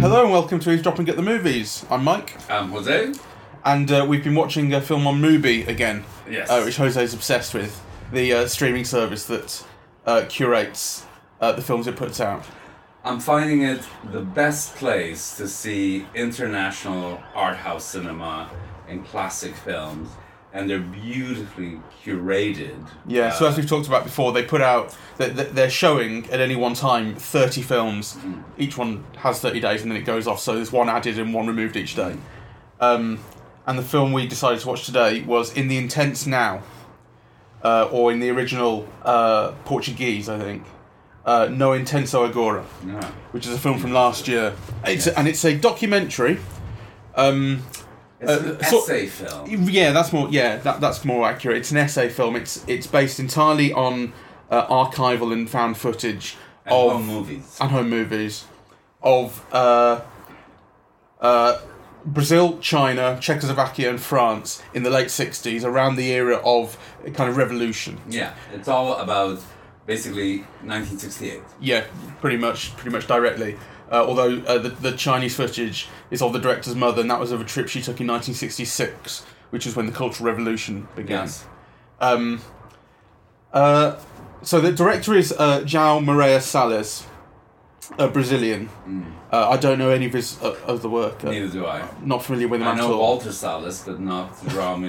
[0.00, 1.86] Hello and welcome to Eavesdropping at the Movies.
[1.90, 3.12] I'm Mike, Um, Jose?
[3.64, 6.50] and uh, we've been watching a film on Mubi again, Yes.
[6.50, 7.82] uh, which Jose's obsessed with,
[8.12, 9.64] the uh, streaming service that
[10.04, 11.06] uh, curates
[11.40, 12.44] uh, the films it puts out.
[13.04, 13.82] I'm finding it
[14.12, 18.50] the best place to see international art house cinema
[18.86, 20.10] and classic films,
[20.54, 22.76] and they're beautifully curated.
[23.06, 26.40] Yeah, so Uh, as we've talked about before, they put out they- they're showing at
[26.40, 28.16] any one time thirty films.
[28.56, 30.40] Each one has thirty days, and then it goes off.
[30.40, 32.14] So there's one added and one removed each day.
[32.80, 33.18] Um,
[33.66, 36.62] and the film we decided to watch today was In the Intense Now,
[37.64, 40.64] uh, or in the original uh, Portuguese, I think.
[41.26, 43.02] Uh, no Intenso Agora, yeah.
[43.32, 44.52] which is a film from last year.
[44.84, 46.38] It's and it's a documentary.
[47.16, 47.62] Um,
[48.20, 49.68] It's an Uh, so- essay film.
[49.68, 50.28] yeah, that's more.
[50.30, 51.58] Yeah, that, that's more accurate.
[51.58, 52.36] It's an essay film.
[52.36, 54.12] It's it's based entirely on
[54.50, 57.56] uh, archival and found footage And of home movies.
[57.60, 58.44] and home movies
[59.02, 60.00] of uh,
[61.20, 61.58] uh,
[62.04, 66.76] Brazil, China, Czechoslovakia, and France in the late '60s, around the era of
[67.14, 67.98] kind of revolution.
[68.08, 69.40] Yeah, it's all about
[69.86, 71.40] basically 1968.
[71.60, 71.84] Yeah,
[72.20, 73.56] pretty much, pretty much directly.
[73.90, 77.30] Uh, although uh, the, the Chinese footage is of the director's mother, and that was
[77.32, 81.22] of a trip she took in 1966, which is when the Cultural Revolution began.
[81.26, 81.44] Yes.
[82.00, 82.40] Um,
[83.52, 83.96] uh,
[84.42, 87.06] so the director is uh, João Moreira Salles,
[87.98, 88.68] a Brazilian.
[89.30, 91.22] Uh, I don't know any of his uh, of the work.
[91.24, 91.86] Uh, Neither do I.
[92.02, 92.96] not familiar with him I at know.
[92.98, 94.82] Walter Salles, but not João.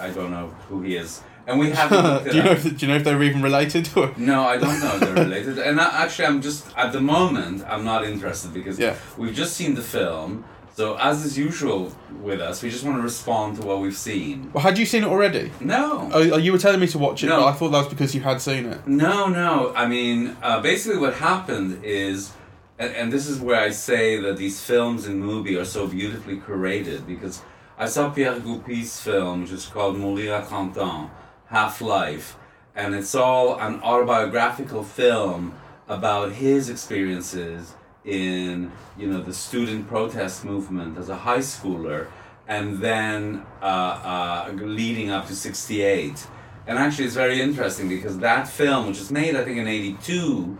[0.00, 1.20] I don't know who he is.
[1.46, 2.50] And we haven't do you know?
[2.52, 3.88] If, do you know if they're even related?
[3.96, 4.12] Or?
[4.16, 5.58] No, I don't know if they're related.
[5.58, 8.96] And I, actually, I'm just at the moment I'm not interested because Yeah.
[9.16, 10.44] we've just seen the film.
[10.74, 14.50] So as is usual with us, we just want to respond to what we've seen.
[14.52, 15.50] Well, had you seen it already?
[15.60, 17.40] No, Oh, oh, you were telling me to watch it, No.
[17.40, 18.86] but I thought that was because you had seen it.
[18.86, 19.72] no, no.
[19.74, 22.32] I mean, uh, basically, what happened is,
[22.78, 26.36] and, and this is where I say that these films in Mubi are so beautifully
[26.36, 27.40] curated because
[27.78, 31.08] I saw Pierre Goupil's film, which is called Mourir à 30 ans,
[31.48, 32.36] Half Life,
[32.74, 35.54] and it's all an autobiographical film
[35.88, 37.74] about his experiences
[38.04, 42.06] in you know the student protest movement as a high schooler
[42.46, 46.26] and then uh, uh, leading up to 68
[46.68, 50.56] and actually it's very interesting because that film which was made i think in 82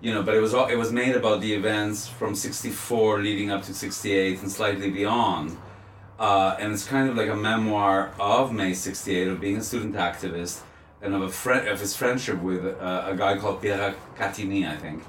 [0.00, 3.50] you know but it was all, it was made about the events from 64 leading
[3.52, 5.56] up to 68 and slightly beyond
[6.18, 9.94] uh, and it's kind of like a memoir of May '68 of being a student
[9.94, 10.60] activist
[11.00, 14.76] and of a friend of his friendship with uh, a guy called Pierre Catini, I
[14.76, 15.02] think.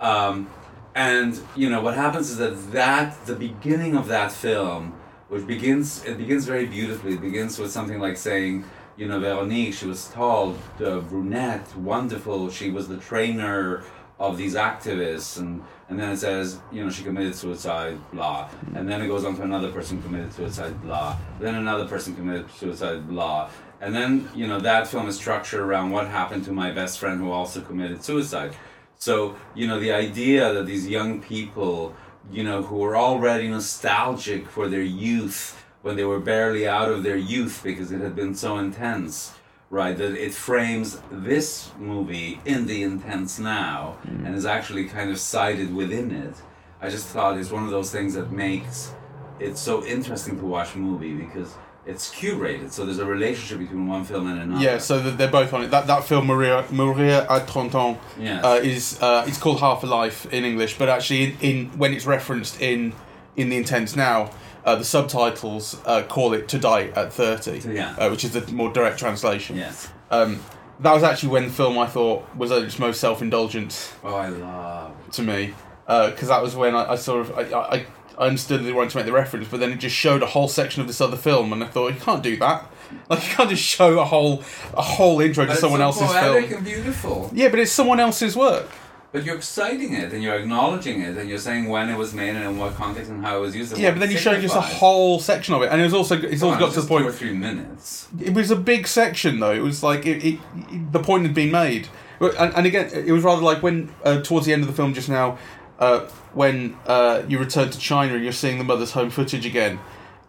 [0.00, 0.48] Um,
[0.94, 4.94] and you know what happens is that that the beginning of that film,
[5.28, 7.14] which begins it begins very beautifully.
[7.14, 8.64] It begins with something like saying,
[8.96, 12.50] you know, Veronique, she was tall, brunette, wonderful.
[12.50, 13.82] She was the trainer
[14.20, 18.48] of these activists and and then it says you know she committed suicide blah.
[18.74, 21.16] And then it goes on to another person committed suicide blah.
[21.40, 23.50] Then another person committed suicide blah.
[23.80, 27.20] And then you know that film is structured around what happened to my best friend
[27.20, 28.54] who also committed suicide.
[28.98, 31.94] So you know the idea that these young people
[32.30, 37.02] you know who are already nostalgic for their youth when they were barely out of
[37.02, 39.34] their youth because it had been so intense
[39.70, 45.18] right that it frames this movie in the intense now and is actually kind of
[45.18, 46.34] cited within it
[46.80, 48.92] i just thought it's one of those things that makes
[49.40, 51.54] it so interesting to watch a movie because
[51.86, 55.52] it's curated so there's a relationship between one film and another Yeah, so they're both
[55.52, 55.70] on it.
[55.70, 58.42] That that film, Mourir Mourir à 30 ans, Yes.
[58.42, 61.92] uh, is uh, it's called Half a Life in English, but actually in, in when
[61.92, 62.94] it's referenced in
[63.36, 64.30] in the Intense Now,
[64.64, 67.94] uh, the subtitles uh, call it To Die at 30, Yeah.
[67.98, 69.56] uh, which is the more direct translation.
[69.56, 70.40] yes Um,
[70.80, 74.14] that was actually when the film I thought was at its most self indulgent oh
[74.16, 75.54] i love to me,
[75.86, 77.86] because that was when I, I sort of I, I,
[78.18, 80.48] I understood they wanted to make the reference, but then it just showed a whole
[80.48, 82.66] section of this other film, and I thought you can't do that.
[83.08, 84.42] Like you can't just show a whole
[84.76, 86.62] a whole intro to But someone else's film.
[86.64, 88.68] beautiful Yeah, but it's someone else's work.
[89.14, 92.30] But you're exciting it and you're acknowledging it and you're saying when it was made
[92.34, 94.12] and in what context and how it was used and Yeah, what but then it
[94.14, 94.78] you showed just a signifies.
[94.80, 96.80] whole section of it, and it was also it's Come also on, got it's to
[96.80, 97.14] the just two or point.
[97.14, 99.52] three minutes It was a big section though.
[99.52, 100.40] It was like it, it,
[100.72, 101.86] it- the point had been made,
[102.18, 104.74] But- and, and again, it was rather like when uh, towards the end of the
[104.74, 105.38] film just now,
[105.78, 106.00] uh,
[106.32, 109.78] when uh, you return to China and you're seeing the mother's home footage again,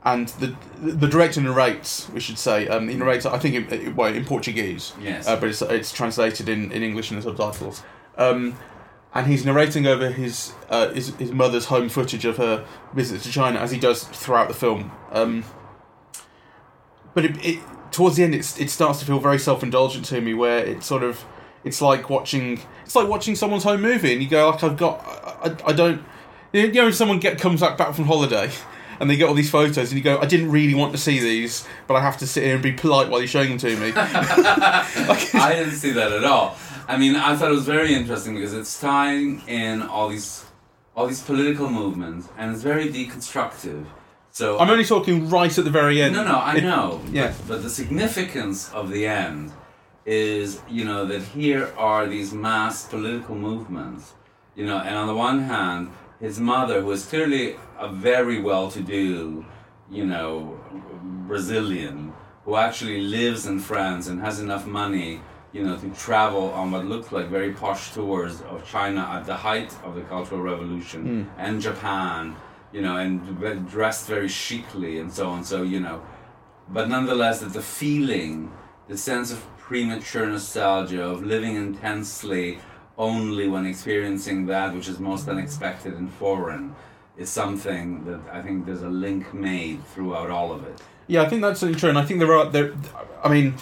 [0.03, 2.07] and the the director narrates.
[2.13, 3.25] We should say um, he narrates.
[3.25, 4.93] I think in, well in Portuguese.
[5.01, 5.27] Yes.
[5.27, 7.81] Uh, but it's it's translated in, in English in the subtitles.
[8.17, 8.55] Um,
[9.15, 13.31] and he's narrating over his, uh, his his mother's home footage of her visit to
[13.31, 14.91] China as he does throughout the film.
[15.11, 15.45] Um,
[17.13, 17.59] but it, it
[17.91, 20.85] towards the end, it's, it starts to feel very self indulgent to me, where it's
[20.85, 21.23] sort of
[21.63, 24.99] it's like watching it's like watching someone's home movie, and you go like I've got
[25.05, 26.03] I, I, I don't
[26.51, 28.51] you know if someone get comes back back from holiday.
[28.97, 31.19] And they get all these photos, and you go, "I didn't really want to see
[31.19, 33.75] these, but I have to sit here and be polite while you're showing them to
[33.75, 36.55] me." I didn't see that at all.
[36.87, 40.45] I mean, I thought it was very interesting because it's tying in all these
[40.95, 43.85] all these political movements, and it's very deconstructive.
[44.31, 46.13] So I'm only talking right at the very end.
[46.15, 47.01] no, no, I It- know.
[47.11, 47.27] yeah.
[47.27, 49.51] But, but the significance of the end
[50.05, 54.13] is, you know, that here are these mass political movements,
[54.55, 55.89] you know, and on the one hand,
[56.21, 59.45] his mother, who is clearly a very well-to-do,
[59.91, 60.57] you know,
[61.27, 62.13] Brazilian,
[62.45, 65.21] who actually lives in France and has enough money,
[65.55, 69.33] you know, to travel on what looked like very posh tours of China at the
[69.33, 71.39] height of the Cultural Revolution hmm.
[71.39, 72.35] and Japan,
[72.73, 75.45] you know, and dressed very chicly and so on.
[75.45, 76.03] So, you know,
[76.67, 78.51] but nonetheless, that the feeling,
[78.89, 82.59] the sense of premature nostalgia of living intensely
[82.97, 85.31] only when experiencing that which is most hmm.
[85.31, 86.75] unexpected and foreign
[87.15, 90.81] is something that I think there's a link made throughout all of it.
[91.07, 92.73] Yeah, I think that's true, and I think there are there.
[93.23, 93.53] I mean,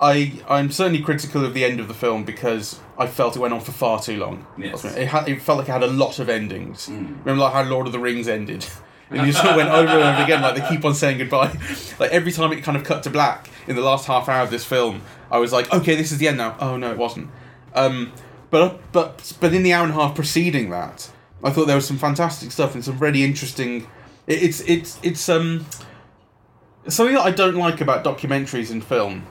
[0.00, 3.54] I I'm certainly critical of the end of the film because I felt it went
[3.54, 4.46] on for far too long.
[4.56, 4.84] Yes.
[4.84, 6.88] It had it felt like it had a lot of endings.
[6.88, 7.18] Mm.
[7.24, 8.66] Remember like how Lord of the Rings ended.
[9.10, 11.56] And you sort of went over and over again, like they keep on saying goodbye.
[11.98, 14.50] Like every time it kind of cut to black in the last half hour of
[14.50, 15.00] this film,
[15.30, 16.58] I was like, okay, this is the end now.
[16.60, 17.30] Oh no, it wasn't.
[17.74, 18.12] Um,
[18.50, 21.10] but but but in the hour and a half preceding that,
[21.42, 23.86] I thought there was some fantastic stuff and some really interesting.
[24.26, 25.64] It, it's it's it's um
[26.86, 29.26] something that I don't like about documentaries and film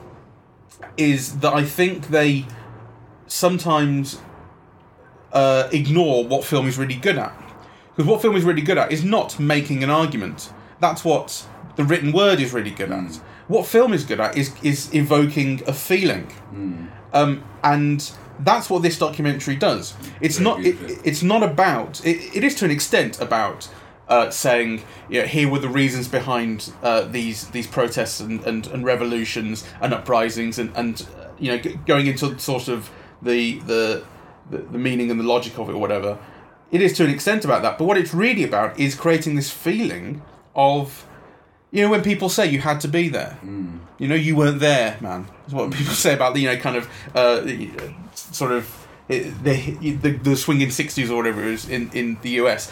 [0.96, 2.46] is that I think they
[3.26, 4.20] sometimes
[5.32, 7.32] uh, ignore what film is really good at.
[7.90, 10.52] Because what film is really good at is not making an argument.
[10.80, 11.46] That's what
[11.76, 13.16] the written word is really good at.
[13.48, 16.30] What film is good at is is evoking a feeling,
[17.12, 18.10] um, and
[18.40, 19.94] that's what this documentary does.
[20.20, 20.64] It's Very not.
[20.64, 22.04] It, it's not about.
[22.04, 23.68] It, it is to an extent about
[24.08, 28.66] uh, saying, you know, here were the reasons behind uh, these these protests and, and,
[28.68, 32.90] and revolutions and uprisings and and uh, you know g- going into sort of
[33.22, 34.04] the, the
[34.50, 36.18] the the meaning and the logic of it or whatever.
[36.70, 39.50] It is to an extent about that, but what it's really about is creating this
[39.50, 40.20] feeling
[40.54, 41.06] of,
[41.70, 43.38] you know, when people say you had to be there,
[43.98, 45.28] you know, you weren't there, man.
[45.42, 47.46] That's what people say about the, you know, kind of uh,
[48.14, 52.70] sort of the, the the swinging sixties or whatever it is in in the US.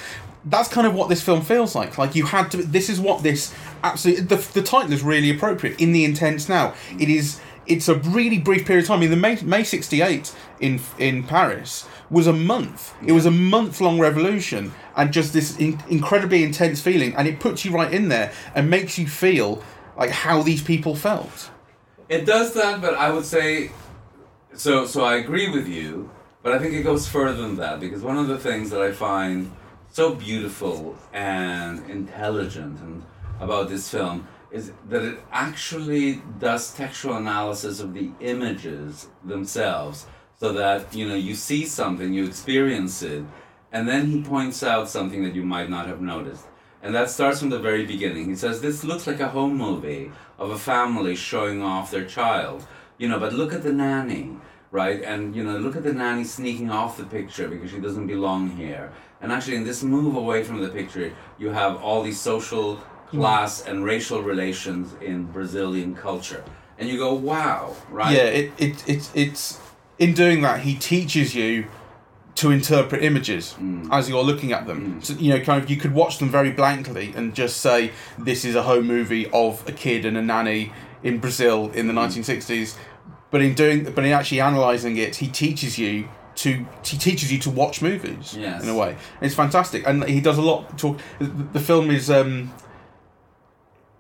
[0.48, 1.98] That's kind of what this film feels like.
[1.98, 2.58] Like you had to.
[2.58, 3.52] This is what this
[3.82, 4.24] absolutely.
[4.24, 5.80] The the title is really appropriate.
[5.80, 7.40] In the intense now, it is.
[7.66, 8.98] It's a really brief period of time.
[8.98, 12.94] I mean, the May May sixty eight in in Paris was a month.
[13.04, 17.40] It was a month long revolution, and just this in, incredibly intense feeling, and it
[17.40, 19.64] puts you right in there and makes you feel
[19.96, 21.50] like how these people felt.
[22.08, 23.72] It does that, but I would say
[24.54, 24.86] so.
[24.86, 26.08] So I agree with you,
[26.44, 28.92] but I think it goes further than that because one of the things that I
[28.92, 29.50] find
[29.96, 33.02] so beautiful and intelligent and
[33.40, 40.06] about this film is that it actually does textual analysis of the images themselves,
[40.38, 43.24] so that you know you see something, you experience it,
[43.72, 46.44] and then he points out something that you might not have noticed.
[46.82, 48.28] And that starts from the very beginning.
[48.28, 52.66] He says, This looks like a home movie of a family showing off their child.
[52.98, 54.36] You know, but look at the nanny,
[54.70, 55.02] right?
[55.02, 58.50] And, you know, look at the nanny sneaking off the picture because she doesn't belong
[58.50, 58.92] here.
[59.20, 63.10] And actually, in this move away from the picture, you have all these social, mm.
[63.10, 66.44] class, and racial relations in Brazilian culture.
[66.78, 68.14] And you go, wow, right?
[68.14, 69.60] Yeah, it, it, it, it's
[69.98, 71.66] in doing that he teaches you
[72.36, 73.88] to interpret images mm.
[73.90, 75.00] as you're looking at them.
[75.00, 75.04] Mm.
[75.04, 78.44] So, you know, kind of you could watch them very blankly and just say this
[78.44, 82.76] is a home movie of a kid and a nanny in Brazil in the 1960s.
[83.36, 87.38] But in doing, but in actually analyzing it, he teaches you to he teaches you
[87.40, 88.62] to watch movies Yes.
[88.62, 88.96] in a way.
[89.20, 90.78] It's fantastic, and he does a lot.
[90.78, 90.96] Talk.
[91.18, 92.54] The, the film is um,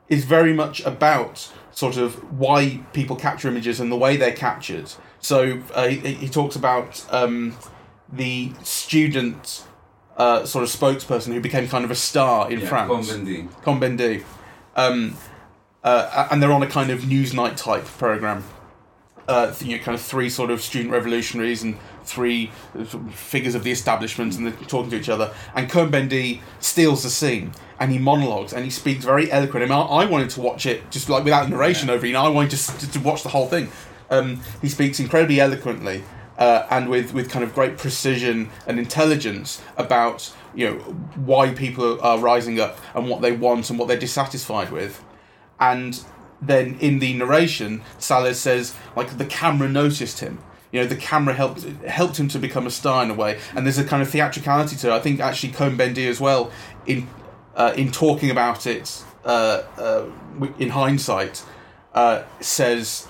[0.08, 4.90] is very much about sort of why people capture images and the way they're captured.
[5.20, 7.54] So uh, he, he talks about um,
[8.10, 9.64] the student
[10.16, 13.10] uh, sort of spokesperson who became kind of a star in Yeah, France.
[13.10, 13.62] Cohn-Bendit.
[13.62, 14.24] Cohn-Bendit.
[14.76, 15.18] Um,
[15.84, 18.44] uh, and they're on a kind of Newsnight type program.
[19.28, 23.64] Uh, you know, kind of three sort of student revolutionaries and three uh, figures of
[23.64, 25.34] the establishment, and they're talking to each other.
[25.54, 29.64] And Cohn-Bendit steals the scene, and he monologues, and he speaks very eloquent.
[29.64, 31.94] I mean, I, I wanted to watch it just like without narration Yeah.
[31.94, 32.06] over.
[32.06, 33.68] You know, I wanted just to, to watch the whole thing.
[34.10, 36.04] Um, he speaks incredibly eloquently.
[36.38, 40.74] Uh, and with, with kind of great precision and intelligence about you know
[41.24, 45.02] why people are rising up and what they want and what they're dissatisfied with,
[45.58, 46.04] and
[46.40, 50.38] then in the narration, Salles says like the camera noticed him.
[50.72, 53.64] You know, the camera helped helped him to become a star in a way, and
[53.64, 54.92] there's a kind of theatricality to it.
[54.92, 56.50] I think actually Cohn-Bendit as well
[56.86, 57.08] in
[57.54, 60.06] uh, in talking about it uh, uh,
[60.58, 61.44] in hindsight
[61.94, 63.06] uh, says.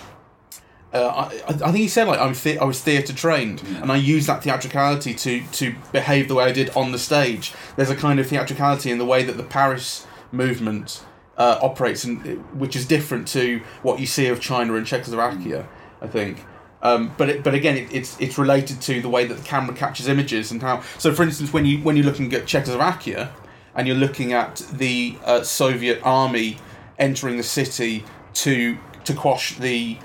[0.92, 3.96] Uh, I, I think he said like I'm the- I was theatre trained and I
[3.96, 7.52] used that theatricality to to behave the way I did on the stage.
[7.74, 11.02] There's a kind of theatricality in the way that the Paris movement
[11.36, 15.68] uh, operates, and which is different to what you see of China and Czechoslovakia.
[16.00, 16.44] I think.
[16.82, 19.74] Um, but it, but again, it, it's it's related to the way that the camera
[19.74, 20.82] captures images and how.
[20.98, 23.32] So, for instance, when you when you're looking at Czechoslovakia,
[23.76, 26.58] and you're looking at the uh, Soviet army
[26.98, 29.98] entering the city to to quash the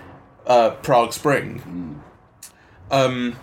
[0.45, 2.01] uh, Prague Spring.
[2.91, 3.37] Um,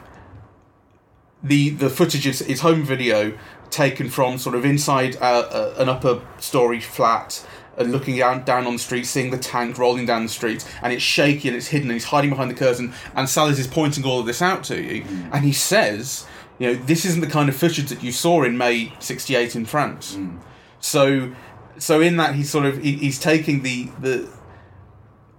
[1.42, 3.36] the the footage is, is home video
[3.70, 7.46] taken from sort of inside uh, uh, an upper story flat
[7.78, 10.92] and looking down down on the street, seeing the tank rolling down the street, and
[10.92, 14.04] it's shaky and it's hidden, and he's hiding behind the curtain, and Salles is pointing
[14.04, 15.30] all of this out to you, mm.
[15.32, 16.26] and he says,
[16.58, 19.64] you know, this isn't the kind of footage that you saw in May '68 in
[19.64, 20.16] France.
[20.16, 20.40] Mm.
[20.80, 21.34] So,
[21.78, 24.28] so in that he's sort of he, he's taking the the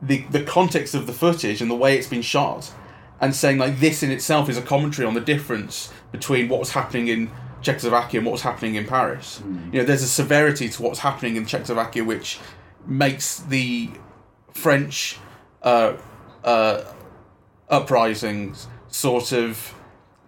[0.02, 2.74] the the context of the footage and the way it's been shot,
[3.20, 6.72] and saying like this in itself is a commentary on the difference between what was
[6.72, 7.32] happening in
[7.62, 9.42] Czechoslovakia and what's happening in Paris.
[9.72, 12.40] You know, there's a severity to what's happening in Czechoslovakia which
[12.86, 13.90] makes the
[14.54, 15.18] French
[15.64, 15.94] uh,
[16.44, 16.84] uh,
[17.70, 19.76] uprisings sort of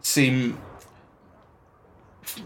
[0.01, 0.57] seem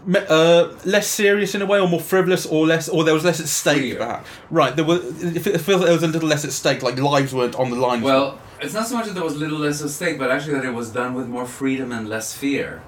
[0.08, 3.40] uh, less serious in a way, or more frivolous, or less, or there was less
[3.40, 3.98] at stake.
[3.98, 4.28] Perhaps.
[4.50, 4.74] Right.
[4.74, 5.22] There was.
[5.22, 6.82] It feels like there was a little less at stake.
[6.82, 8.02] Like lives weren't on the line.
[8.02, 10.54] Well, it's not so much that there was a little less at stake, but actually
[10.54, 12.82] that it was done with more freedom and less fear.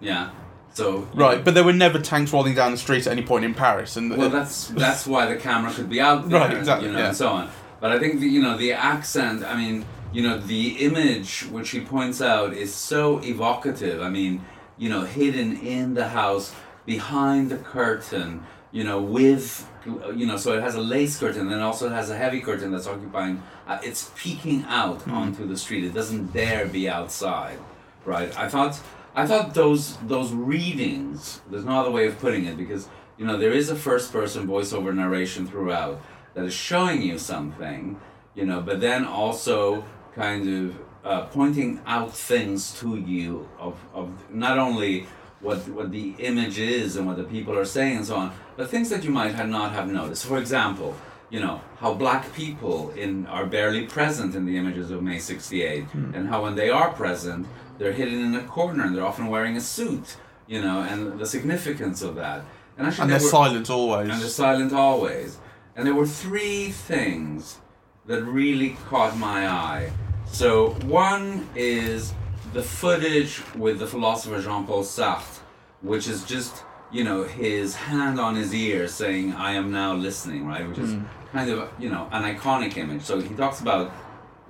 [0.00, 0.30] Yeah.
[0.72, 1.44] So right.
[1.44, 4.16] But there were never tanks rolling down the street at any point in Paris, and
[4.16, 7.08] Well, that's that's why the camera could be out there, Right, exactly, you know, yeah.
[7.08, 7.50] and so on.
[7.80, 9.44] But I think the, you know the accent.
[9.44, 14.00] I mean, you know, the image which he points out is so evocative.
[14.00, 14.44] I mean,
[14.78, 16.54] you know, hidden in the house,
[16.86, 19.66] behind the curtain, you know, with
[20.14, 22.40] you know, so it has a lace curtain, and then also it has a heavy
[22.40, 23.42] curtain that's occupying.
[23.66, 25.84] Uh, it's peeking out onto the street.
[25.84, 27.58] It doesn't dare be outside,
[28.04, 28.36] right?
[28.38, 28.78] I thought.
[29.20, 31.42] I thought those those readings.
[31.50, 34.48] There's no other way of putting it because you know there is a first person
[34.48, 36.00] voiceover narration throughout
[36.34, 38.00] that is showing you something,
[38.34, 39.84] you know, but then also
[40.14, 45.06] kind of uh, pointing out things to you of, of not only
[45.40, 48.70] what what the image is and what the people are saying and so on, but
[48.70, 50.24] things that you might have not have noticed.
[50.24, 50.94] For example,
[51.28, 55.84] you know how black people in are barely present in the images of May '68,
[56.14, 57.46] and how when they are present,
[57.80, 61.24] they're hidden in a corner and they're often wearing a suit, you know, and the
[61.24, 62.44] significance of that.
[62.76, 64.10] And actually, and they're were- silent always.
[64.10, 65.38] and they're silent always.
[65.74, 67.58] And there were three things
[68.06, 69.92] that really caught my eye.
[70.26, 72.12] So one is
[72.52, 75.40] the footage with the philosopher Jean-Paul Sartre,
[75.80, 80.46] which is just you know his hand on his ear saying "I am now listening,"
[80.46, 80.68] right?
[80.68, 81.04] Which is hmm.
[81.32, 83.02] kind of you know an iconic image.
[83.02, 83.90] So he talks about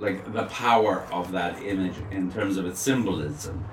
[0.00, 3.64] like the power of that image in terms of its symbolism.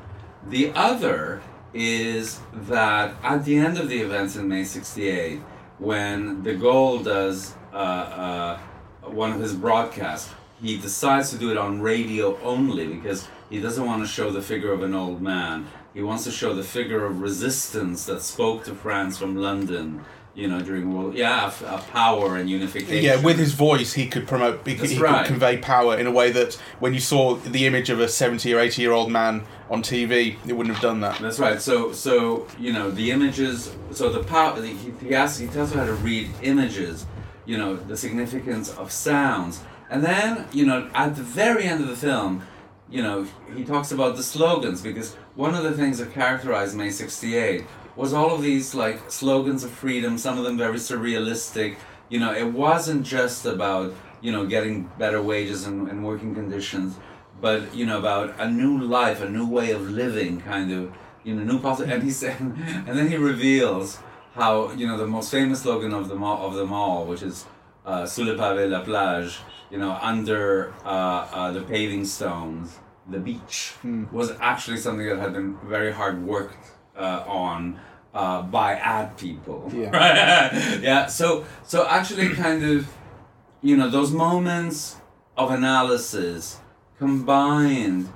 [0.45, 1.41] The other
[1.73, 5.39] is that at the end of the events in May 68,
[5.79, 8.59] when de Gaulle does uh, uh,
[9.03, 13.85] one of his broadcasts, he decides to do it on radio only because he doesn't
[13.85, 15.67] want to show the figure of an old man.
[15.93, 20.03] He wants to show the figure of resistance that spoke to France from London,
[20.37, 21.15] you know, during World.
[21.15, 23.03] Yeah, f- uh, power and unification.
[23.03, 24.65] yeah, with his voice, he could promote.
[24.67, 25.25] He, could, he right.
[25.25, 28.53] could convey power in a way that when you saw the image of a seventy
[28.53, 31.17] or eighty year old man on TV, it wouldn't have done that.
[31.19, 31.59] That's right.
[31.59, 33.75] So, so you know, the images.
[33.91, 34.61] So the power.
[34.61, 35.39] He, he asks.
[35.39, 37.07] He tells you how to read images.
[37.45, 41.87] You know, the significance of sounds, and then you know, at the very end of
[41.87, 42.45] the film,
[42.91, 43.25] you know,
[43.55, 47.65] he talks about the slogans because one of the things that characterized May '68
[47.97, 50.17] was all of these like slogans of freedom.
[50.17, 51.75] Some of them very surrealistic.
[52.09, 56.97] You know, it wasn't just about you know getting better wages and, and working conditions
[57.41, 60.91] but you know about a new life, a new way of living, kind of
[61.23, 61.91] you know new possible.
[61.91, 63.99] And he said, and then he reveals
[64.33, 67.45] how you know the most famous slogan of the mall of them all, which is
[67.85, 69.39] uh, "Sous le pavé la plage,"
[69.69, 73.73] you know, under uh, uh, the paving stones, the beach,
[74.11, 77.79] was actually something that had been very hard worked uh, on.
[78.17, 79.91] Uh, by ad people, Yeah.
[79.91, 80.79] right?
[80.89, 81.05] yeah.
[81.19, 82.87] So, so actually, kind of,
[83.61, 84.77] you know, those moments
[85.41, 86.59] of analysis
[86.97, 88.09] combined,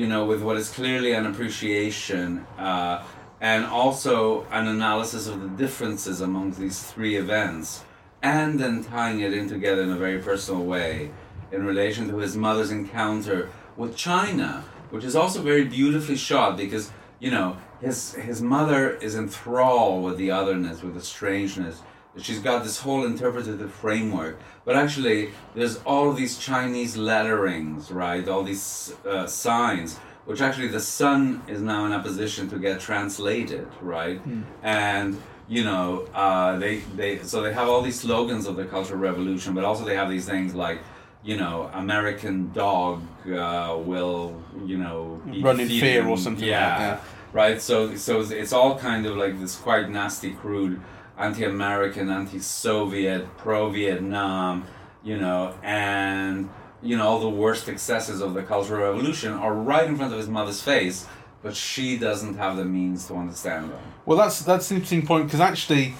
[0.00, 3.02] you know, with what is clearly an appreciation uh,
[3.40, 4.16] and also
[4.58, 7.82] an analysis of the differences among these three events,
[8.22, 11.10] and then tying it in together in a very personal way
[11.50, 16.84] in relation to his mother's encounter with China, which is also very beautifully shot because
[17.18, 21.82] you know his his mother is enthralled with the otherness, with the strangeness.
[22.18, 28.26] She's got this whole interpretative framework, but actually, there's all these Chinese letterings, right?
[28.28, 29.96] All these uh, signs,
[30.26, 34.20] which actually the son is now in a position to get translated, right?
[34.62, 38.98] And you know, uh, they they so they have all these slogans of the Cultural
[39.00, 40.78] Revolution, but also they have these things like,
[41.24, 46.78] you know, American dog uh, will, you know, Run in fear or something like Yeah,
[46.78, 47.00] that,
[47.32, 47.60] right.
[47.60, 50.80] So so it's- all kind of like this quite nasty, crude,
[51.18, 54.64] anti-American, anti-Soviet, pro-Vietnam,
[55.02, 56.48] you know, and
[56.82, 60.18] you know all the worst excesses of the Cultural Revolution are right in front of
[60.18, 61.06] his mother's face,
[61.42, 63.78] but she doesn't have the means to understand them.
[64.06, 65.94] Well, that's that's an interesting point because actually,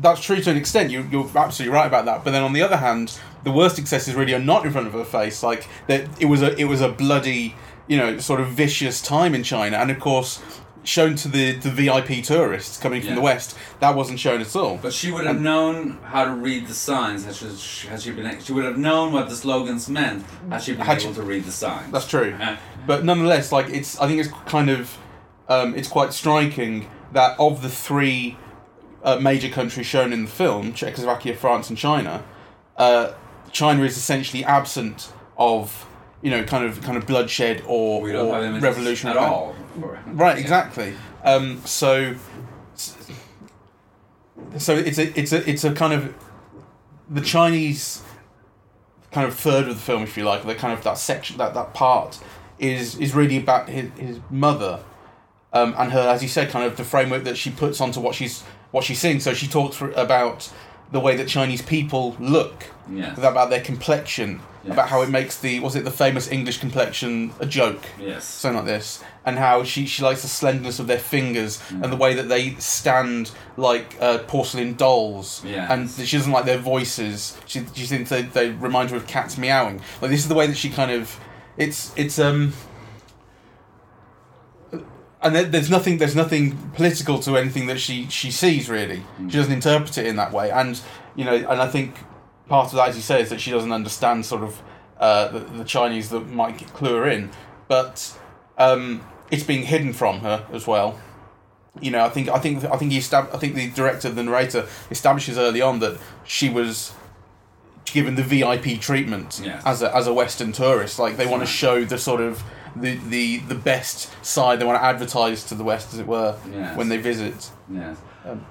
[0.00, 0.90] that's true to an extent.
[0.90, 2.24] You, you're absolutely right about that.
[2.24, 4.92] But then on the other hand, the worst excesses really are not in front of
[4.94, 5.42] her face.
[5.42, 7.54] Like that, it was a it was a bloody,
[7.88, 10.42] you know, sort of vicious time in China, and of course,
[10.84, 14.78] shown to the the VIP tourists coming from the west, that wasn't shown at all.
[14.80, 18.40] But she would have known how to read the signs had she, had she been.
[18.40, 21.22] She would have known what the slogans meant had she been Had able she- to
[21.22, 21.90] read the signs.
[21.92, 22.36] That's true.
[22.86, 24.96] But nonetheless, like it's, I think it's kind of,
[25.48, 28.36] um, it's quite striking that of the three
[29.02, 32.22] uh, major countries shown in the film, Czechoslovakia, France, and China,
[32.76, 33.12] uh,
[33.50, 35.86] China is essentially absent of,
[36.22, 39.54] you know, kind of kind of bloodshed or, we don't or have revolution at all.
[40.06, 40.94] Right, exactly.
[41.24, 42.14] Um, so,
[44.56, 46.14] so it's a it's a it's a kind of
[47.08, 48.02] the Chinese
[49.12, 51.54] kind of third of the film, if you like, the kind of that section that
[51.54, 52.18] that part
[52.58, 54.82] is is really about his his mother.
[55.52, 58.14] Um, and her, as you said, kind of the framework that she puts onto what
[58.14, 58.42] she's
[58.72, 59.20] what she's seeing.
[59.20, 60.52] So she talks for, about
[60.92, 63.18] the way that Chinese people look, Yes.
[63.18, 64.72] about their complexion, Yes.
[64.74, 68.24] about how it makes the was it the famous English complexion a joke Yes.
[68.24, 71.82] something like this, and how she, she likes the slenderness of their fingers Mm.
[71.84, 75.68] and the way that they stand like uh, porcelain dolls, Yes.
[75.70, 77.36] and she doesn't like their voices.
[77.46, 79.80] She she thinks they, they remind her of cats meowing.
[80.00, 81.18] Like this is the way that she kind of
[81.56, 82.52] it's it's um.
[85.22, 85.98] And there's nothing.
[85.98, 88.68] There's nothing political to anything that she she sees.
[88.68, 89.30] Really, Mm.
[89.30, 90.50] she doesn't interpret it in that way.
[90.50, 90.78] And
[91.16, 91.96] you know, and I think
[92.48, 94.62] part of that, as you say, is that she doesn't understand sort of
[94.98, 97.30] uh, the, the Chinese that might get- clue her in.
[97.68, 98.16] But
[98.58, 100.98] um, it's being hidden from her as well.
[101.80, 104.22] You know, I think I think I think he estab- I think the director, the
[104.22, 106.92] narrator, establishes early on that she was
[107.84, 109.62] given the VIP treatment Yes.
[109.66, 110.98] as a as a Western tourist.
[110.98, 112.42] Like they want to show the sort of
[112.74, 114.58] the, the the best side.
[114.58, 116.76] They want to advertise to the West, as it were, Yes.
[116.78, 117.50] when they visit.
[117.70, 117.98] Yes.
[118.24, 118.46] Um,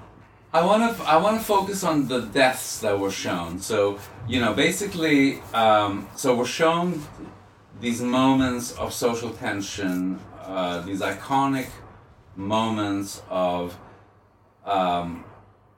[0.56, 3.60] I want to I want to focus on the deaths that were shown.
[3.60, 7.02] So you know, basically, um, so we're shown
[7.78, 11.68] these moments of social tension, uh, these iconic
[12.36, 13.78] moments of
[14.64, 15.24] um,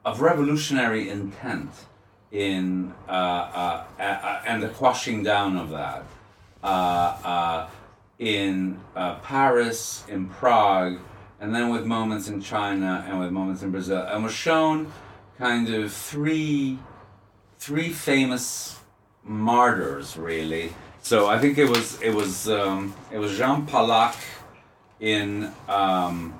[0.05, 1.71] of revolutionary intent
[2.31, 6.05] in uh, uh, and the quashing down of that
[6.63, 7.69] uh, uh,
[8.17, 10.99] in uh, Paris, in Prague,
[11.39, 14.91] and then with moments in China and with moments in Brazil, and we're shown
[15.37, 16.79] kind of three
[17.57, 18.79] three famous
[19.23, 20.73] martyrs really.
[21.01, 24.15] So I think it was it was um, it was Jean Palach
[24.99, 26.33] in um,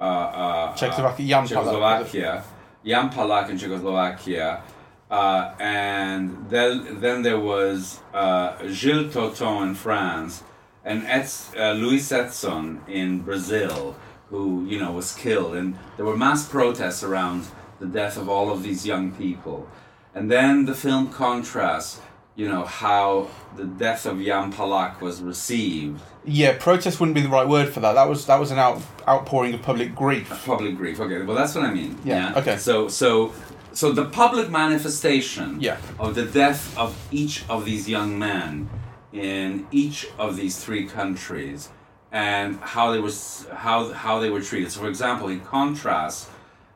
[0.00, 1.48] uh, uh, Czechoslovakia, Jan Palach.
[1.48, 2.44] Czechoslovakia,
[2.84, 4.62] Jan Palach in Czechoslovakia,
[5.10, 10.42] uh, and then then there was uh, Gilles Tautin in France,
[10.86, 13.96] and Eds, uh, Louis Edson in Brazil,
[14.30, 17.44] who you know was killed, and there were mass protests around
[17.80, 19.68] the death of all of these young people,
[20.14, 22.00] and then the film contrasts,
[22.36, 26.00] you know how the death of Jan Palach was received.
[26.24, 27.92] Yeah, protest wouldn't be the right word for that.
[27.94, 30.28] That was that was an out, outpouring of public grief.
[30.46, 31.00] Public grief.
[31.00, 31.98] Okay, well that's what I mean.
[32.04, 32.56] Yeah, okay.
[32.58, 33.32] So so
[33.72, 35.76] so the public manifestation Yeah.
[35.98, 38.68] of the death of each of these young men
[39.16, 41.70] in each of these three countries
[42.12, 43.12] and how they were
[43.54, 44.70] how how they were treated.
[44.70, 45.28] So for example,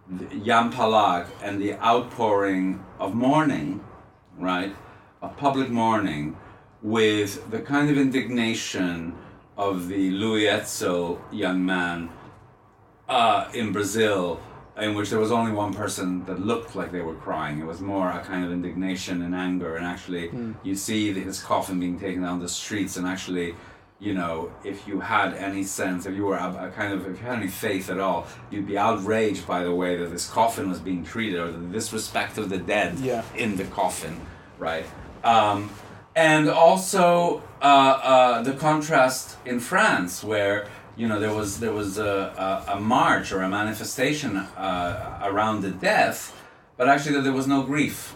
[0.08, 3.80] the- Jan Palach and the outpouring of mourning,
[4.38, 4.74] right?
[5.22, 6.36] Of public mourning
[6.82, 9.14] with the kind of indignation
[9.56, 12.08] of the Louis Etzel young man
[13.08, 14.40] uh, in Brazil,
[14.80, 17.58] in which there was only one person that looked like they were crying.
[17.60, 20.30] It was more a kind of indignation and anger, and actually,
[20.62, 23.54] you see his coffin being taken down the streets, and actually,
[23.98, 27.20] you know, if you had any sense, if you were a, a kind of, if
[27.20, 30.68] you had any faith at all, you'd be outraged by the way that this coffin
[30.70, 33.22] was being treated or the disrespect of the dead Yeah.
[33.36, 34.18] in the coffin,
[34.58, 34.86] right?
[35.22, 35.68] Um,
[36.16, 40.66] and also uh, uh, the contrast in France, where
[40.96, 45.62] you know there was there was a, a, a march or a manifestation uh, around
[45.62, 46.36] the death,
[46.76, 48.14] but actually that there was no grief,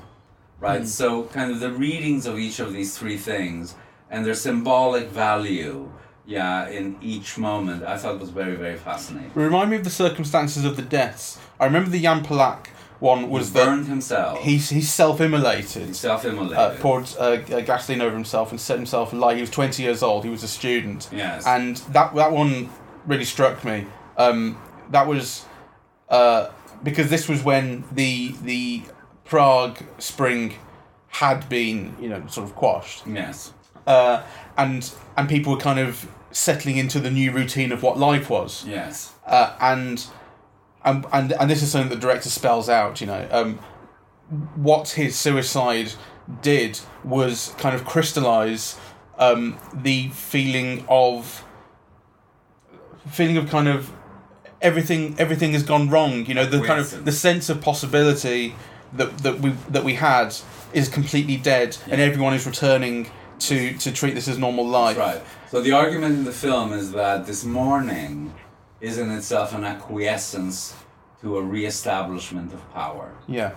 [0.61, 0.87] right?
[0.87, 3.75] So kind of the readings of each of these three things
[4.11, 5.91] and their symbolic value,
[6.27, 9.31] yeah, in each moment, I thought was very very fascinating.
[9.35, 11.39] Remind me of the circumstances of the deaths.
[11.59, 12.69] I remember the Jan Palach
[13.00, 14.40] one was he that burned himself.
[14.40, 15.87] he he self-immolated.
[15.88, 16.57] He self-immolated.
[16.57, 17.22] uh, poured uh,
[17.54, 19.37] uh, gasoline over himself and set himself alight.
[19.37, 20.24] He was 20 years old.
[20.24, 21.09] He was a student.
[21.12, 21.46] Yes.
[21.46, 22.70] And that that one
[23.07, 23.87] really struck me.
[24.16, 24.59] Um,
[24.90, 25.44] that was
[26.09, 26.48] uh,
[26.83, 28.83] because this was when the the
[29.24, 30.54] Prague Spring
[31.09, 33.52] had been you know sort of quashed, yes.
[33.87, 34.22] uh,
[34.57, 38.64] and and people were kind of settling into the new routine of what life was
[38.66, 39.12] Yes.
[39.24, 40.04] uh, and,
[40.85, 43.01] and and and this is something the director spells out.
[43.01, 43.59] You know, um,
[44.55, 45.92] what his suicide
[46.42, 48.79] did was kind of crystallize
[49.18, 51.44] um, the feeling of
[53.11, 53.92] feeling of kind of
[54.61, 56.27] everything everything has gone wrong.
[56.27, 58.55] You know, the kind of the sense of possibility
[58.92, 60.35] that that we that we had
[60.73, 64.97] is completely dead, and everyone is returning to to treat this as normal life.
[64.97, 65.23] Right.
[65.51, 68.35] So the argument in the film is that this mourning
[68.81, 70.75] is in itself an acquiescence
[71.21, 73.53] to a re-establishment of power, Yeah.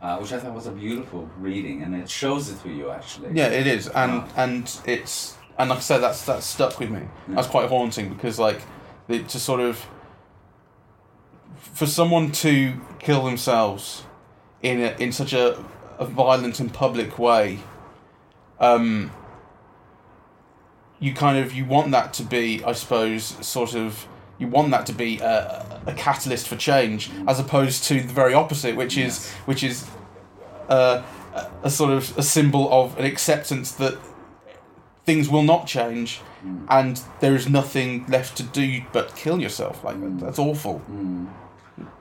[0.00, 3.30] uh, which I thought was a beautiful reading, and it shows it to you actually.
[3.34, 4.28] Yeah, it is, and Wow.
[4.36, 7.02] and it's and like I said, that's that's stuck with me.
[7.28, 8.60] That's quite haunting because like
[9.08, 9.84] it just sort of
[11.56, 14.04] for someone to kill themselves
[14.62, 15.62] in a, in such a,
[15.98, 17.58] a violent and public way,
[18.60, 19.10] um,
[21.00, 24.06] you kind of you want that to be, I suppose, sort of
[24.42, 25.34] you want that to be a,
[25.86, 27.00] a catalyst for change,
[27.30, 29.32] as opposed to the very opposite, which is Yes.
[29.50, 29.76] which is
[30.68, 31.02] uh,
[31.34, 33.94] a, a sort of a symbol of an acceptance that
[35.06, 36.20] things will not change
[36.68, 40.18] and there is nothing left to do but kill yourself like that.
[40.24, 40.80] that's awful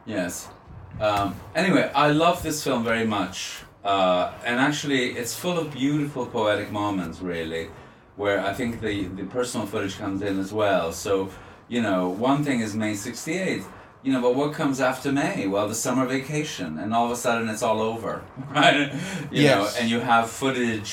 [0.06, 0.48] Yes.
[1.00, 6.26] Um, anyway, I love this film very much, uh, and actually, it's full of beautiful
[6.26, 7.22] poetic moments.
[7.22, 7.70] Really,
[8.18, 10.92] where I think the the personal footage comes in as well.
[10.92, 11.30] So,
[11.74, 13.66] you know, one thing is May 68th.
[14.04, 15.48] You know, but what comes after May?
[15.54, 18.14] Well, the summer vacation, and all of a sudden it's all over,
[18.60, 18.92] right?
[19.32, 19.78] You know, Yes.
[19.80, 20.92] and you have footage,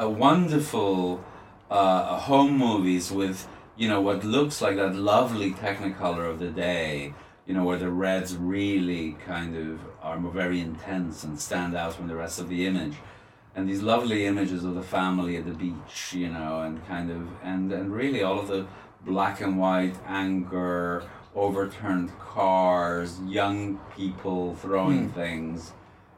[0.00, 1.24] uh, wonderful
[1.70, 3.38] uh, home movies with
[3.80, 7.14] you know what looks like that lovely Technicolor of the day.
[7.46, 12.06] You know where the reds really kind of are very intense and stand out from
[12.06, 12.96] the rest of the image,
[13.56, 16.12] and these lovely images of the family at the beach.
[16.22, 18.66] You know, and kind of and and really all of the
[19.04, 21.02] black and white anger,
[21.34, 25.72] overturned cars, young people throwing things.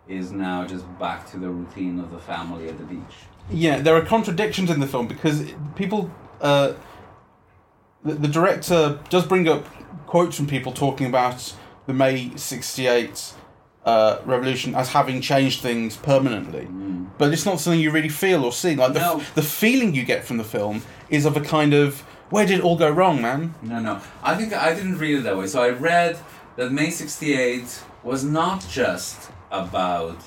[0.07, 3.17] Is now just back to the routine of the family at the beach.
[3.51, 6.11] yeah there are contradictions in the film because people
[6.43, 6.75] uh,
[8.05, 9.65] the, the director does bring up
[10.07, 11.55] quotes from people talking about
[11.87, 13.33] the may 68
[13.87, 16.69] uh, revolution as having changed things permanently
[17.17, 19.23] but it's not something you really feel or see like the, No.
[19.35, 22.65] the feeling you get from the film is of a kind of where did it
[22.65, 24.01] all go wrong man No, no.
[24.23, 25.47] I think I didn't read it that way.
[25.47, 26.19] So I read
[26.57, 30.19] that May 68 was not just about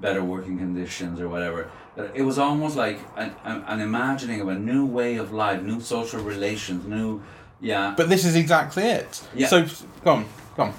[0.00, 1.70] better working conditions or whatever.
[2.14, 6.20] It was almost like an, an, imagining of a new way of life, new social
[6.20, 7.22] relations, new.
[7.60, 7.94] Yeah.
[7.96, 9.48] but this is exactly it Yeah.
[9.48, 9.66] so
[10.04, 10.24] come on
[10.56, 10.74] go on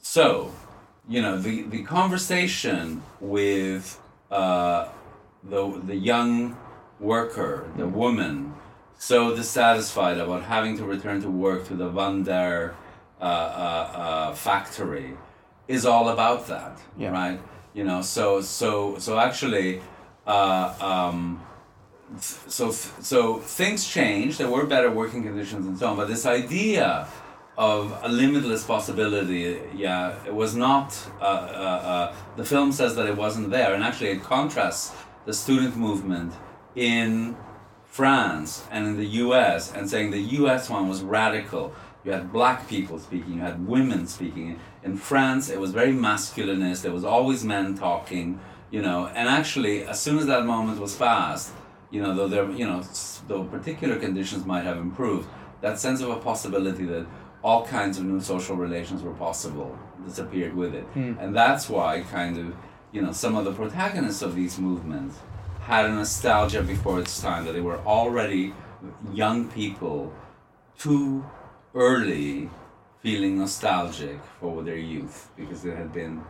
[0.00, 0.52] So,
[1.08, 4.86] you know, the, the conversation with uh,
[5.42, 6.56] the, the young
[7.00, 8.54] worker, the woman,
[8.98, 12.74] so dissatisfied about having to return to work to the Wonder
[13.20, 15.16] uh, uh, uh, factory
[15.68, 17.10] is all about that, Yeah.
[17.10, 17.40] right?
[17.74, 19.80] You know, so so so actually,
[20.26, 21.42] uh, um,
[22.16, 24.38] so so things changed.
[24.38, 27.06] There were better working conditions and so on, but this idea
[27.58, 30.88] of a limitless possibility, yeah, it was not.
[31.20, 34.92] Uh, uh, uh, the film says that it wasn't there, and actually, it contrasts
[35.26, 36.32] the student movement
[36.74, 37.36] in
[37.96, 39.72] France and in the U.S.
[39.72, 40.68] and saying the U.S.
[40.68, 41.72] one was radical.
[42.04, 44.60] You had black people speaking, you had women speaking.
[44.82, 46.82] In France, it was very masculinist.
[46.82, 48.38] There was always men talking,
[48.70, 49.06] you know.
[49.06, 51.52] And actually, as soon as that moment was passed,
[51.90, 52.84] you know, though there, you know,
[53.28, 55.26] though particular conditions might have improved,
[55.62, 57.06] that sense of a possibility that
[57.42, 60.84] all kinds of new social relations were possible disappeared with it.
[60.92, 61.14] Hmm.
[61.18, 62.54] And that's why, kind of,
[62.92, 65.16] you know, some of the protagonists of these movements
[65.66, 68.52] had a nostalgia before its time that they were already
[69.12, 70.12] young people
[70.78, 71.24] too
[71.74, 72.48] early
[73.02, 76.22] feeling nostalgic for their youth because it had been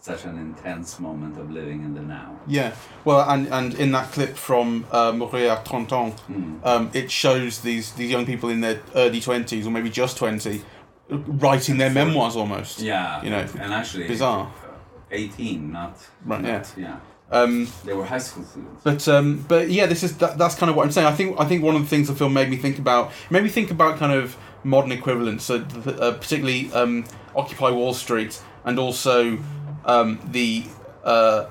[0.00, 2.38] such an intense moment of living in the now.
[2.46, 2.72] Yeah,
[3.06, 6.60] well, and, and in that clip from uh, Mourir à 30 ans, Mm.
[6.64, 10.60] um, it shows these, these young people in their early 20s, or maybe just 20,
[11.08, 12.80] writing their memoirs almost.
[12.80, 14.46] Yeah, You know, and actually, bizarre.
[14.46, 14.74] uh,
[15.10, 16.96] eighteen, not Right, not- yeah.
[17.34, 18.82] Um, They were high school students.
[18.84, 21.06] But um, but yeah, this is that, that's kind of what I'm saying.
[21.06, 23.42] I think I think one of the things the film made me think about made
[23.42, 27.04] me think about kind of modern equivalents, so th- uh, particularly um,
[27.36, 29.38] Occupy Wall Street, and also
[29.84, 30.64] um, the
[31.04, 31.46] uh,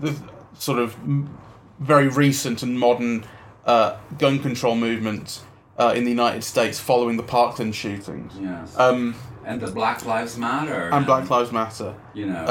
[0.00, 0.14] the
[0.58, 0.96] sort of
[1.80, 3.24] very recent and modern
[3.64, 5.40] uh, gun control movement
[5.78, 8.32] uh, in the United States following the Parkland shootings.
[8.40, 8.76] Yes.
[8.78, 10.90] Um, and the Black Lives Matter.
[10.92, 11.94] and Black Lives Matter.
[12.14, 12.44] You know.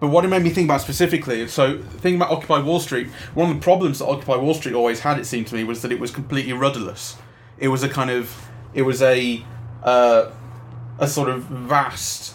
[0.00, 3.50] But what it made me think about specifically, so thinking about Occupy Wall Street, one
[3.50, 5.92] of the problems that Occupy Wall Street always had, it seemed to me, was that
[5.92, 7.16] it was completely rudderless.
[7.58, 8.34] It was a kind of,
[8.72, 9.44] it was a,
[9.82, 10.30] uh,
[10.98, 12.34] a sort of vast,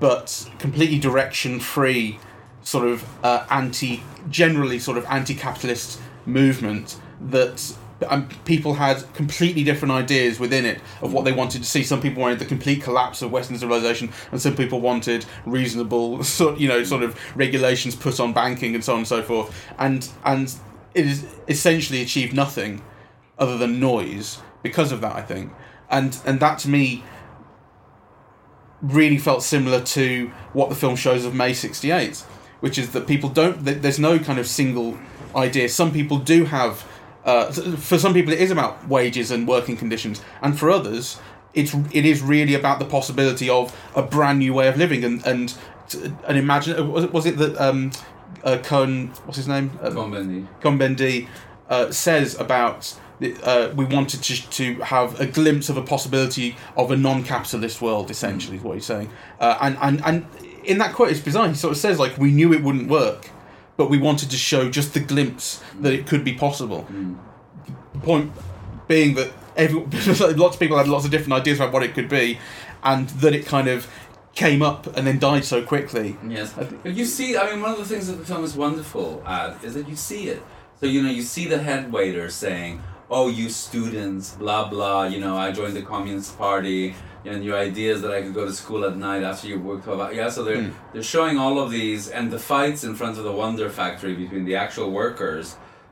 [0.00, 2.18] but completely direction-free,
[2.62, 7.76] sort of uh, anti, generally sort of anti-capitalist movement that
[8.08, 11.82] um, people had completely different ideas within it of what they wanted to see.
[11.82, 16.58] Some people wanted the complete collapse of Western civilization, and some people wanted reasonable, sort
[16.58, 19.54] you know, sort of regulations put on banking and so on and so forth.
[19.78, 20.54] And and
[20.94, 22.82] it is essentially achieved nothing
[23.38, 25.14] other than noise because of that.
[25.14, 25.52] I think,
[25.90, 27.04] and and that to me
[28.80, 32.18] really felt similar to what the film shows of May '68,
[32.60, 33.64] which is that people don't.
[33.64, 34.98] There's no kind of single
[35.34, 35.68] idea.
[35.68, 36.86] Some people do have.
[37.24, 41.20] Uh, for some people, it is about wages and working conditions, and for others,
[41.54, 45.04] it's it is really about the possibility of a brand new way of living.
[45.04, 45.54] And and
[46.26, 47.92] and imagine was it, was it that um,
[48.42, 49.78] uh, Cohn what's his name?
[49.82, 50.48] Um.
[50.60, 51.26] Cohn-Bendit
[51.68, 52.94] uh, says about
[53.42, 58.10] uh, we wanted to, to have a glimpse of a possibility of a non-capitalist world
[58.10, 59.10] essentially is what he's saying.
[59.38, 60.26] Uh, and, and and
[60.64, 61.48] in that quote it's bizarre.
[61.48, 63.30] He sort of says like we knew it wouldn't work
[63.76, 66.86] but we wanted to show just the glimpse that it could be possible.
[66.90, 67.18] Mm.
[68.02, 68.32] Point
[68.88, 69.80] being that every,
[70.34, 72.38] lots of people had lots of different ideas about what it could be
[72.82, 73.88] and that it kind of
[74.34, 76.16] came up and then died so quickly.
[76.26, 76.54] Yes,
[76.84, 79.74] you see, I mean, one of the things that the film is wonderful at is
[79.74, 80.42] that you see it.
[80.80, 82.82] So you know, you see the head waiter saying,
[83.16, 85.04] "Oh, you students, blah blah.
[85.12, 86.82] You know, I joined the Communist Party,
[87.30, 89.80] and your idea is that I could go to school at night after you work
[89.84, 90.70] twelve hours." Yeah, so they're Hmm.
[90.92, 94.44] they're showing all of these and the fights in front of the Wonder Factory between
[94.50, 95.46] the actual workers,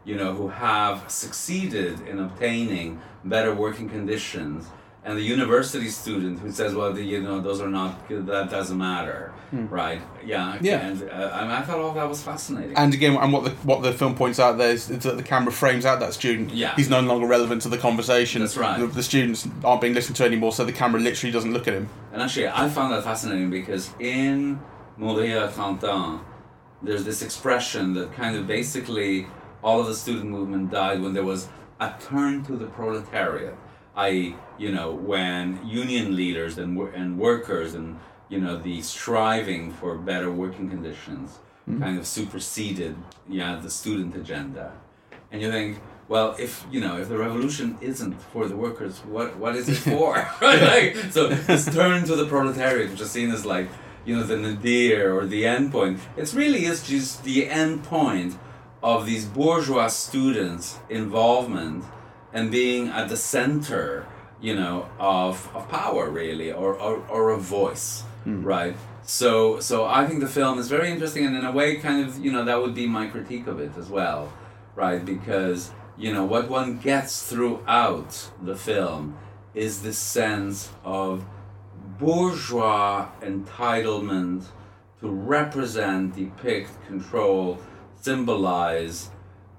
[0.08, 2.88] you know, who have succeeded in obtaining
[3.34, 4.60] better working conditions.
[5.02, 8.26] And the university student who says, "Well, the, you know, those are not good.
[8.26, 10.64] That doesn't matter, right?" Yeah, Hmm.
[10.64, 10.86] Yeah.
[10.86, 12.76] And uh, I, mean, I thought all that was fascinating.
[12.76, 15.52] And again, and what the what the film points out there is, that the camera
[15.52, 16.50] frames out that student.
[16.52, 16.76] Yeah.
[16.76, 18.42] He's no longer relevant to the conversation.
[18.42, 18.78] That's right.
[18.78, 21.72] The, the students aren't being listened to anymore, so the camera literally doesn't look at
[21.74, 21.88] him.
[22.12, 24.60] And actually, I found that fascinating because in
[24.98, 26.20] Mourir à 30 ans,
[26.82, 29.26] there's this expression that kind of basically
[29.62, 31.48] all of the student movement died when there was
[31.80, 33.54] a turn to the proletariat,
[34.06, 39.96] i.e., you know, when union leaders and, and workers and, you know, the striving for
[39.96, 41.80] better working conditions hmm.
[41.82, 42.96] kind of superseded,
[43.28, 44.72] yeah, the student agenda.
[45.30, 49.36] And you think, well, if you know, if the revolution isn't for the workers, what
[49.36, 50.14] what is it for?
[50.40, 50.62] right?
[50.74, 53.68] Like, so this turn to the proletariat, which is seen as like,
[54.04, 56.00] you know, the nadir or the end point.
[56.16, 58.36] It really is just the end point
[58.82, 61.84] of these bourgeois students' involvement
[62.32, 64.06] and being at the center,
[64.40, 68.04] you know, of, of power really, or, or, or a voice,
[68.44, 68.76] right?
[69.02, 72.24] So so I think the film is very interesting and in a way kind of,
[72.24, 74.32] you know, that would be my critique of it as well
[74.74, 75.04] right?
[75.04, 79.16] Because you know what one gets throughout the film
[79.54, 81.24] is this sense of
[81.98, 84.44] bourgeois entitlement
[85.00, 87.58] to represent, depict, control,
[88.00, 89.10] symbolize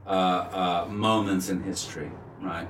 [0.05, 2.67] uh, uh, moments in history, right?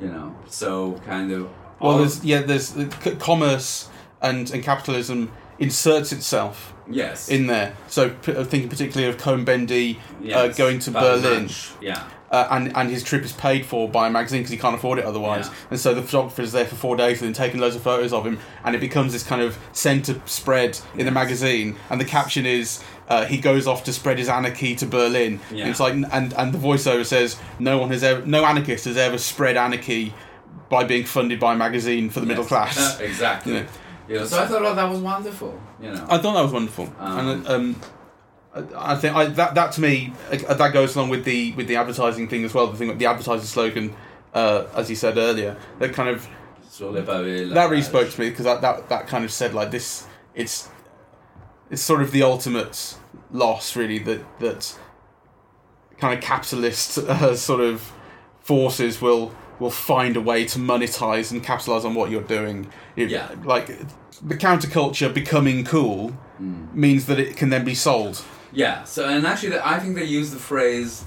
[0.00, 1.48] You know, so kind of.
[1.80, 3.88] Well, there's yeah, there's uh, c- commerce
[4.20, 7.74] and and capitalism inserts itself yes in there.
[7.88, 9.96] So p- uh, thinking particularly of Cohn-Bendit
[10.32, 11.48] uh, going to Berlin.
[11.80, 12.04] Yeah.
[12.30, 14.98] uh, and and his trip is paid for by a magazine because he can't afford
[14.98, 15.48] it otherwise.
[15.48, 15.54] Yeah.
[15.70, 18.12] And so the photographer is there for four days and then taking loads of photos
[18.12, 21.76] of him, and it becomes this kind of centre spread in the magazine.
[21.90, 22.82] And the caption is.
[23.08, 25.40] Uh, he goes off to spread his anarchy to Berlin.
[25.50, 25.62] Yeah.
[25.62, 28.96] And it's like, and and the voiceover says, no one has ever, no anarchist has
[28.96, 30.14] ever spread anarchy
[30.68, 32.78] by being funded by a magazine for the middle class.
[32.78, 33.54] Uh, exactly.
[33.54, 33.66] Yeah.
[34.08, 35.60] You know, so I thought, oh, that was wonderful.
[35.80, 36.06] You know.
[36.08, 37.80] I thought that was wonderful, Um, and um,
[38.54, 41.76] I I think I, that that to me that goes along with the with the
[41.76, 42.66] advertising thing as well.
[42.68, 43.94] The thing the advertising slogan
[44.34, 46.26] uh, as you said earlier, that kind of
[46.68, 49.30] Sur les pavés, la that really spoke to me because that, that that kind of
[49.30, 50.68] said like this it's
[51.72, 52.96] it's sort of the ultimate
[53.32, 54.78] loss really that that
[55.98, 57.92] kind of capitalist uh, sort of
[58.40, 62.58] forces will will find a way to monetize and capitalize on what you're doing
[62.96, 63.28] It- Yeah.
[63.44, 63.66] like
[64.30, 66.12] the counterculture becoming cool
[66.84, 68.16] means that it can then be sold
[68.54, 68.84] Yeah.
[68.84, 71.04] So, and actually, I think they use the phrase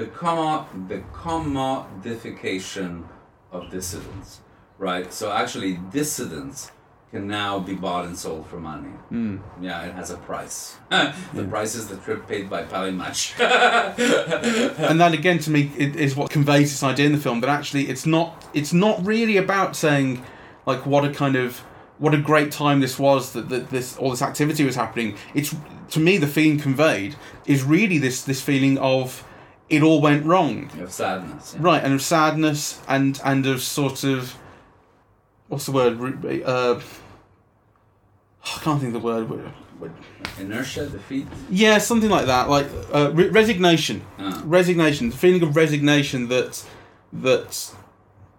[0.00, 3.04] the commo- the commodification
[3.52, 4.40] of dissidents,
[4.78, 5.12] right?
[5.12, 6.70] So actually, dissidents
[7.10, 8.90] can now be bought and sold for money.
[9.10, 9.40] Mm.
[9.60, 10.76] Yeah, it has a price.
[10.90, 13.34] the price is the trip paid by Paris Match.
[13.40, 17.88] and that again to me is what conveys this idea in the film that actually
[17.88, 20.22] it's not it's not really about saying
[20.66, 21.58] like what a kind of
[21.98, 25.54] what a great time this was that, that this all this activity was happening it's
[25.90, 27.16] to me the feeling conveyed
[27.46, 29.24] is really this this feeling of
[29.68, 31.54] it all went wrong of sadness.
[31.54, 31.60] yeah.
[31.62, 34.36] right and of sadness and and of sort of
[35.48, 35.98] what's the word
[36.44, 36.80] uh,
[38.44, 39.52] I can't think of the word
[40.40, 41.26] Inertia, defeat.
[41.50, 44.42] yeah something like that like uh, re- resignation Ah.
[44.44, 46.64] resignation, the feeling of resignation that
[47.12, 47.74] that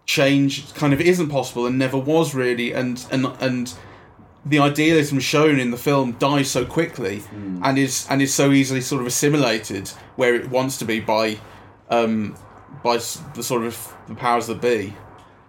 [0.06, 3.74] change kind of isn't possible and never was really, and and and
[4.46, 7.22] the idealism shown in the film dies so quickly
[7.64, 11.38] and is and is so easily sort of assimilated where it wants to be by
[11.90, 12.36] um,
[12.84, 12.98] by
[13.36, 14.94] the sort of the powers that be.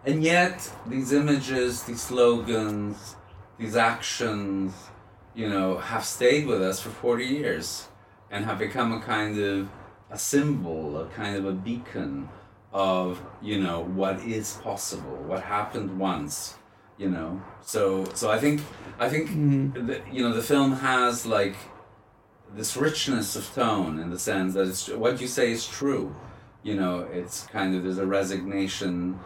[0.05, 3.17] And yet, these images, these slogans,
[3.59, 4.73] these actions,
[5.35, 7.89] you know, have stayed with us for 40 years
[8.31, 9.69] and have become a kind of
[10.11, 12.29] a symbol, a kind of a beacon
[12.73, 16.55] of, you know, what is possible, what happened once,
[16.97, 17.43] you know.
[17.63, 18.63] So, so I think,
[18.99, 19.87] I think, mm-hmm.
[19.87, 21.57] the, you know, the film has like
[22.55, 26.15] this richness of tone in the sense that it's what you say is true.
[26.63, 29.19] You know, it's kind of there's a resignation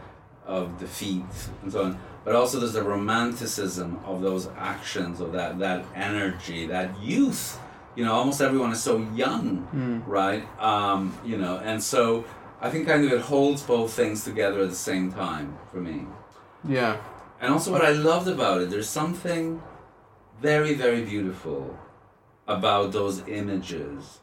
[0.46, 1.24] of defeat
[1.62, 6.66] and so on, but also there's the romanticism of those actions, of that that energy,
[6.66, 7.58] that youth.
[7.96, 10.44] You know, almost everyone is so young, right?
[10.60, 12.24] Um, you know, and so
[12.60, 16.06] I think kind of it holds both things together at the same time for me.
[16.66, 16.96] Yeah,
[17.40, 19.62] And also, what I loved about it, there's something
[20.40, 21.78] very, very beautiful
[22.48, 24.20] about those images.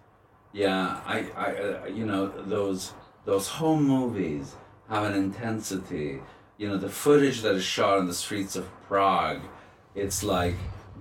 [0.54, 2.94] Yeah, I, I, uh, you know, those
[3.26, 4.56] those home movies
[4.92, 6.20] have an intensity.
[6.58, 9.40] You know, the footage that is shot on the streets of Prague,
[9.96, 10.56] it's like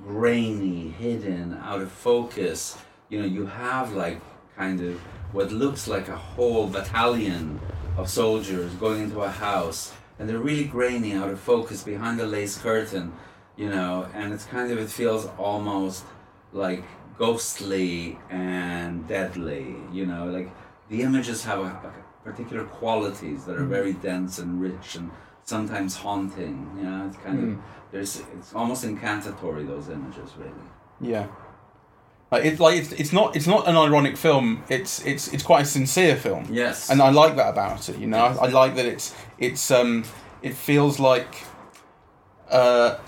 [0.06, 2.78] grainy, hidden, out of focus.
[3.08, 4.20] You know, you have like
[4.56, 5.00] kind of
[5.32, 7.60] what looks like a whole battalion
[7.96, 12.26] of soldiers going into a house, and they're really grainy, out of focus, behind a
[12.26, 13.12] lace curtain.
[13.56, 16.04] You know, and it's kind of it feels almost
[16.52, 16.84] like
[17.18, 19.74] ghostly and deadly.
[19.92, 20.48] You know, like
[20.88, 25.10] the images have a, a particular qualities that are very dense and rich and
[25.44, 26.70] sometimes haunting.
[26.76, 27.58] You know, it's kind of
[27.92, 30.52] there's it's almost incantatory those images really.
[31.00, 31.26] yeah.
[32.30, 34.62] Like it's like it's, it's not it's not an ironic film.
[34.68, 36.46] It's it's it's quite a sincere film.
[36.48, 36.88] Yes.
[36.88, 37.98] and I like that about it.
[37.98, 40.04] You know, I, I like that it's it's um
[40.40, 41.34] it feels like
[42.50, 42.98] uh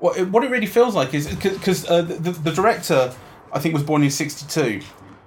[0.00, 3.14] what it, what it really feels like is because uh, the, the director
[3.52, 4.80] I think was born in '62,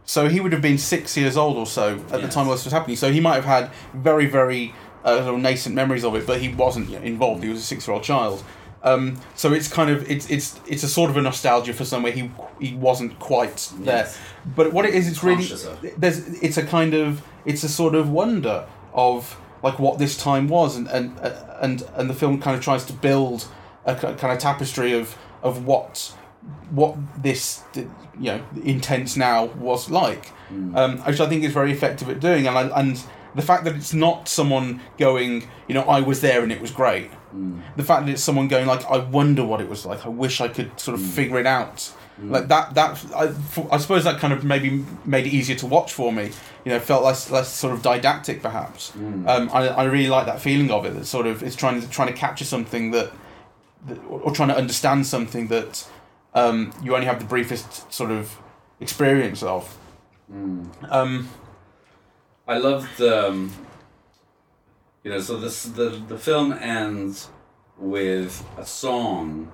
[0.05, 2.63] so he would have been six years old or so at the time all this
[2.63, 2.95] was happening.
[2.95, 6.49] So he might have had very very uh, of nascent memories of it, but he
[6.49, 7.43] wasn't involved.
[7.43, 8.43] He was a six year old child.
[8.83, 12.11] Um, so it's kind of it's it's it's a sort of a nostalgia for somewhere
[12.11, 13.97] he he wasn't quite there.
[13.97, 14.19] Yes.
[14.55, 15.45] But what it is, it's really
[15.97, 20.47] there's it's a kind of it's a sort of wonder of like what this time
[20.47, 23.47] was and and uh, and and the film kind of tries to build
[23.85, 26.15] a kind of tapestry of of what
[26.71, 30.27] what this you know intense now was like.
[30.49, 30.75] Hmm.
[30.75, 33.03] Um, which I think is very effective at doing and I, and
[33.33, 36.71] the fact that it's not someone going you know I was there and it was
[36.71, 37.09] great.
[37.31, 37.59] Hmm.
[37.75, 40.05] The fact that it's someone going like I wonder what it was like.
[40.05, 41.11] I wish I could sort of hmm.
[41.11, 41.91] figure it out.
[42.17, 43.33] Like that that I,
[43.69, 46.31] I suppose that kind of maybe made it easier to watch for me
[46.63, 48.93] you know felt less less sort of didactic perhaps.
[48.95, 51.89] Um, I, I really like that feeling of it that sort of it's trying to
[51.89, 53.11] trying to capture something that,
[53.87, 55.87] that or or trying to understand something that
[56.35, 58.37] um, you only have the briefest sort of
[58.79, 59.77] experience of
[60.89, 61.29] um,
[62.47, 63.51] I loved, um,
[65.03, 67.29] you know, so this the the film ends
[67.77, 69.51] with a song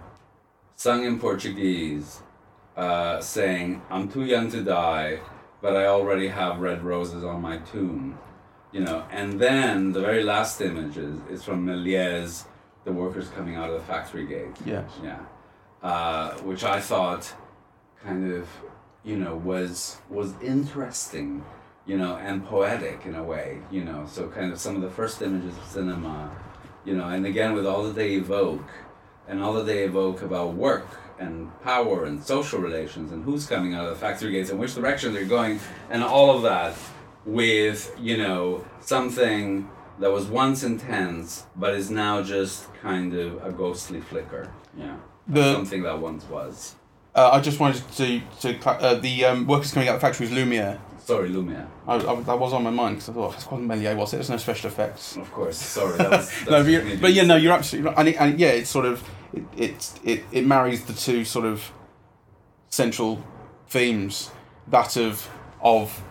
[0.76, 2.22] sung in Portuguese,
[2.76, 5.20] uh, saying, "I'm too young to die,
[5.62, 8.18] but I already have red roses on my tomb,"
[8.72, 12.46] you know, and then the very last image is, is from Méliès,
[12.86, 14.56] the workers coming out of the factory gate.
[14.66, 14.90] Yes.
[15.04, 15.20] Yeah,
[15.82, 17.34] uh, which I thought
[18.04, 18.48] kind of,
[19.04, 21.44] you know, was was interesting
[21.88, 24.06] you know, and poetic in a way, you know.
[24.08, 26.32] So kind of some of the first images of cinema,
[26.86, 28.70] you know, and again with all that they evoke,
[29.28, 30.88] and all that they evoke about work
[31.20, 34.76] and power and social relations and who's coming out of the factory gates and which
[34.76, 35.60] direction they're going
[35.90, 36.76] and all of that
[37.26, 39.70] with you know something
[40.00, 44.98] that was once intense but is now just kind of a ghostly flicker yeah
[45.34, 46.76] The- something that once was
[47.16, 50.28] Uh, I just wanted to to uh, the um, workers coming out of the factory
[50.28, 50.78] was Lumiere.
[51.00, 51.68] sorry Lumiere.
[51.88, 54.18] I, I, that was on my mind because I thought it's quite Méliès was it?
[54.18, 55.18] There's no special effects.
[55.18, 57.98] of course sorry that was no, but, but yeah, no, you're absolutely right.
[58.00, 59.04] And, it, and yeah, it's sort of
[59.34, 61.72] it, it it it marries the two sort of
[62.70, 63.22] central
[63.68, 64.32] themes
[64.68, 65.30] that of
[65.62, 66.02] of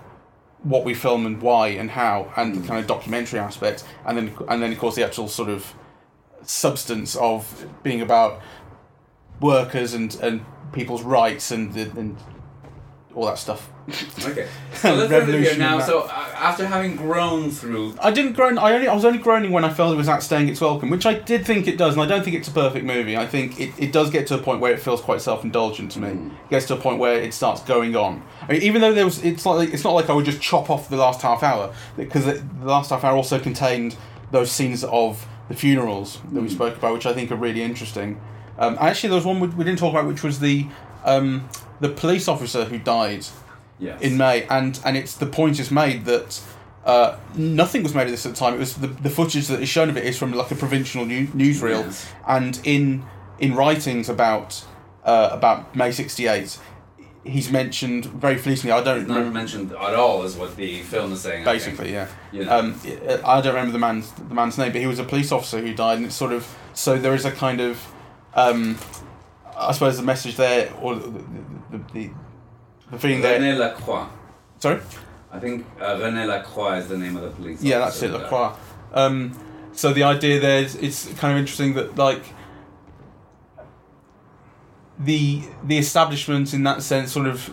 [0.62, 4.34] what we film and why and how and the kind of documentary aspect and then
[4.48, 5.74] and then of course the actual sort of
[6.42, 8.40] substance of being about
[9.40, 12.16] workers and and people's rights and and
[13.14, 13.68] all that stuff.
[14.24, 18.12] okay so let's end it here Revolution now so uh, after having grown through I
[18.12, 18.56] didn't groan.
[18.56, 21.04] I only I was only groaning when I felt it was outstaying its welcome, which
[21.06, 23.16] I did think it does, and I don't think it's a perfect movie.
[23.16, 25.90] I think it, it does get to a point where it feels quite self indulgent
[25.92, 26.08] to me.
[26.08, 26.30] Mm.
[26.44, 28.22] It gets to a point where it starts going on.
[28.48, 30.70] I mean, even though there was, it's like it's not like I would just chop
[30.70, 33.96] off the last half hour because the the last half hour also contained
[34.30, 36.52] those scenes of the funerals that we Mm.
[36.52, 38.20] spoke about, which I think are really interesting.
[38.60, 40.66] Um, actually, there was one we, we didn't talk about, which was the
[41.04, 41.48] um,
[41.80, 43.26] the police officer who died
[43.78, 46.40] yes in May, and and it's the point is made that
[46.84, 48.54] uh, nothing was made of this at the time.
[48.54, 51.04] It was the, the footage that is shown of it is from like a provincial
[51.06, 52.06] new, newsreel, Yes.
[52.28, 53.04] and in
[53.38, 54.62] in writings about
[55.04, 56.58] uh, about May '68,
[57.24, 58.72] he's mentioned very fleetingly.
[58.72, 62.08] I don't remember mentioned at all is what the film is saying basically, yeah.
[62.32, 62.58] You know.
[62.58, 62.80] Um,
[63.24, 65.72] I don't remember the man's the man's name, but he was a police officer who
[65.74, 67.78] died, and it's sort of so there is a kind of,
[68.34, 68.78] um,
[69.56, 72.10] I suppose the message there or the the, the,
[72.90, 73.38] the feeling there.
[73.38, 74.06] René Lacroix
[74.58, 74.80] Sorry.
[75.32, 77.62] I think uh, René Lacroix is the name of the police.
[77.62, 78.10] Yeah, that's it.
[78.10, 78.52] Lacroix.
[78.92, 79.38] Um,
[79.72, 82.22] so the idea there is it's kind of interesting that like
[84.98, 87.50] the the establishment in that sense sort of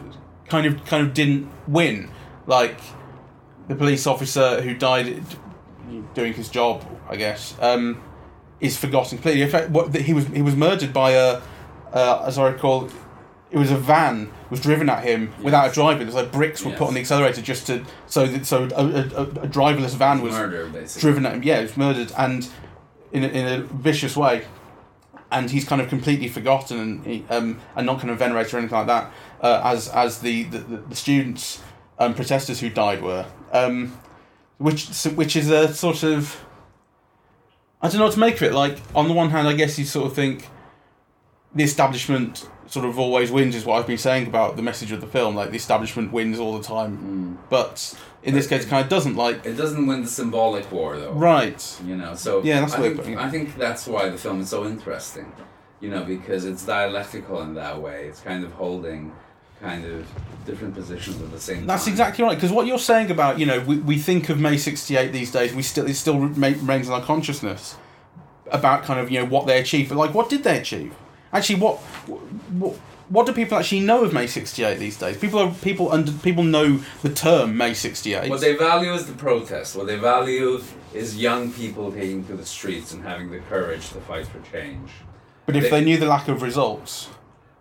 [0.49, 2.09] kind of kind of didn't win.
[2.45, 2.79] Like
[3.67, 5.23] the police officer who died
[6.13, 8.01] doing his job, I guess, um,
[8.59, 9.41] is forgotten completely.
[9.41, 11.41] In fact, what he was he was murdered by a,
[11.93, 12.89] uh, as I recall,
[13.51, 15.75] it was a van was driven at him without a Yes.
[15.75, 16.03] driver.
[16.03, 19.23] There's like bricks were put on the accelerator just to so that so a, a,
[19.23, 21.43] a, driverless van was murder driven at him.
[21.43, 22.47] Yeah, he was murdered and
[23.11, 24.45] in a, in a vicious way.
[25.29, 28.59] And he's kind of completely forgotten and he, um, and not kind of venerated or
[28.59, 31.61] anything like that, uh, as as the the, the, the students
[31.99, 33.97] um, protesters who died were, um,
[34.57, 36.45] which which is a sort of
[37.81, 38.53] I don't know what to make of it.
[38.53, 40.47] Like on the one hand, I guess you sort of think
[41.53, 44.99] the establishment sort of always wins, is what I've been saying about the message of
[45.01, 45.35] the film.
[45.35, 47.35] Like the establishment wins all the time, hmm.
[47.49, 49.15] but in this case, it kind of doesn't.
[49.15, 51.13] Like It doesn't win the symbolic war though.
[51.13, 51.79] right.
[51.85, 53.23] You know, so Yeah, that's I the way of think, it.
[53.23, 55.31] I think that's why the film is so interesting.
[55.79, 58.07] You know, because it's dialectical in that way.
[58.07, 59.13] It's kind of holding
[59.61, 60.07] kind of
[60.45, 61.67] different positions at the same time.
[61.67, 62.35] That's exactly right.
[62.35, 65.53] Because what you're saying about you know we, we think of May '68 these days,
[65.53, 67.75] we still it still rema- remains in our consciousness
[68.51, 69.89] about kind of you know what they achieved.
[69.89, 70.93] But like, what did they achieve?
[71.33, 72.75] Actually, what what
[73.09, 75.17] what do people actually know of May '68 these days?
[75.17, 78.29] People are people under people know the term May '68.
[78.29, 79.75] What they value is the protest.
[79.75, 80.61] What they value
[80.93, 84.89] is young people taking to the streets and having the courage to fight for change.
[85.45, 87.09] but if they knew the lack of results,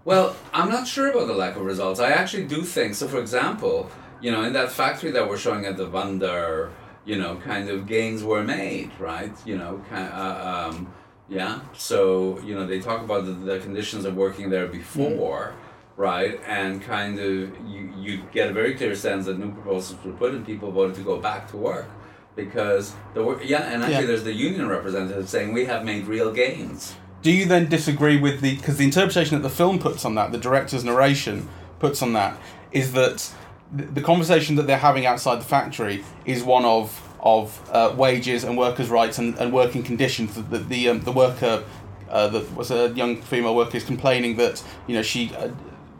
[0.06, 1.98] Well, I'm not sure about the lack of results.
[1.98, 3.08] I actually do think so.
[3.08, 3.90] For example,
[4.20, 6.70] you know, in that factory that we're showing at the Wonder,
[7.04, 9.32] you know, kind of gains were made, right?
[9.44, 10.94] You know, kind uh, um,
[11.28, 11.58] yeah.
[11.74, 15.56] So you know, they talk about the, the conditions of working there before,
[15.96, 16.38] right?
[16.46, 20.34] And kind of you you get a very clear sense that new proposals were put
[20.34, 21.88] and people voted to go back to work.
[22.36, 24.06] Because the work, yeah, and actually, Yeah.
[24.06, 26.94] there's the union representative saying we have made real gains.
[27.26, 30.30] Do you then disagree with the because the interpretation that the film puts on that,
[30.30, 31.48] the director's narration
[31.80, 32.38] puts on that,
[32.70, 33.32] is that
[33.72, 38.56] the, conversation that they're having outside the factory is one of of uh, wages and
[38.56, 40.36] workers' rights and, and working conditions.
[40.36, 41.64] That the the, um, the worker,
[42.08, 45.34] uh, that was a young female worker, is complaining that you know she.
[45.34, 45.50] Uh,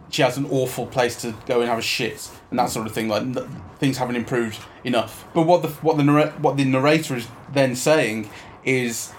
[0.09, 2.93] she has an awful place to go and have a shit and that sort of
[2.93, 3.09] thing.
[3.09, 5.27] Like n- things haven't improved enough.
[5.35, 8.31] But what the what the what the narrator is then saying
[8.65, 9.13] is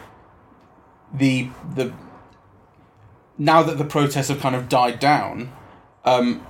[1.13, 1.93] the the
[3.37, 5.51] now that the protests have kind of died down,
[6.05, 6.45] um,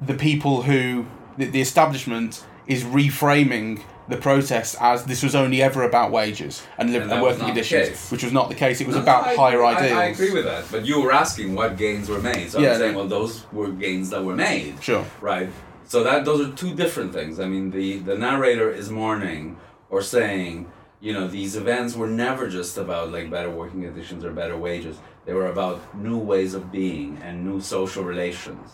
[0.00, 1.06] the people who
[1.36, 6.92] the, the establishment is reframing the protests as this was only ever about wages and,
[6.92, 8.80] live, And working conditions, which was not the case.
[8.80, 9.98] It was No, about I- higher I, ideals.
[9.98, 12.50] I, agree with that, but you were asking what gains were made.
[12.50, 12.72] So Yeah.
[12.72, 14.82] I'm saying, well, those were gains that were made.
[14.82, 15.04] Sure.
[15.20, 15.48] Right.
[15.86, 17.38] So that those are two different things.
[17.38, 19.58] I mean, the the narrator is mourning
[19.90, 20.70] or saying,
[21.00, 24.98] you know, these events were never just about like better working conditions or better wages.
[25.24, 28.70] They were about new ways of being and new social relations,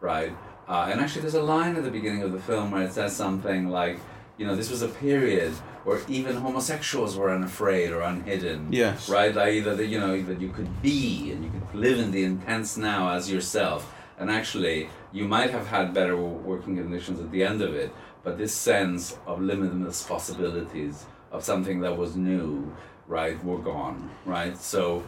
[0.00, 0.34] right?
[0.68, 3.14] Uh, and actually, there's a line at the beginning of the film where it says
[3.14, 4.00] something like,
[4.38, 5.52] you know, this was a period
[5.84, 8.72] where even homosexuals were unafraid or unhidden.
[8.72, 9.08] Yes.
[9.08, 9.34] Right?
[9.34, 12.24] Like either that you know that you could be and you could live in the
[12.24, 13.92] intense now as yourself.
[14.18, 18.38] And actually, you might have had better working conditions at the end of it, but
[18.38, 21.04] this sense of limitless possibilities
[21.36, 22.72] of something that was new,
[23.06, 24.10] right, were gone.
[24.24, 24.56] Right.
[24.56, 25.02] So,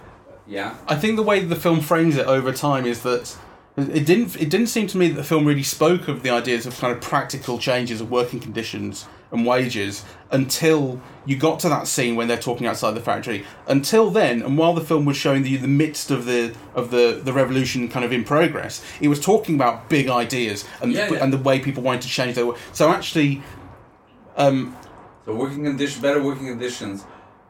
[0.46, 0.76] yeah.
[0.86, 3.36] I think the way the film frames it over time is that
[3.76, 4.34] it didn't.
[4.36, 6.92] It didn't seem to me that the film really spoke of the ideas of kind
[6.92, 12.26] of practical changes of working conditions and wages until you got to that scene when
[12.28, 13.44] they're talking outside the factory.
[13.68, 17.20] Until then, and while the film was showing the the midst of the of the
[17.22, 21.22] the revolution kind of in progress, it was talking about big ideas and Yeah, yeah.
[21.22, 22.46] and the way people wanted to change their.
[22.46, 23.42] wo- So actually,
[24.36, 24.76] um,
[25.28, 27.04] So working condition, better working conditions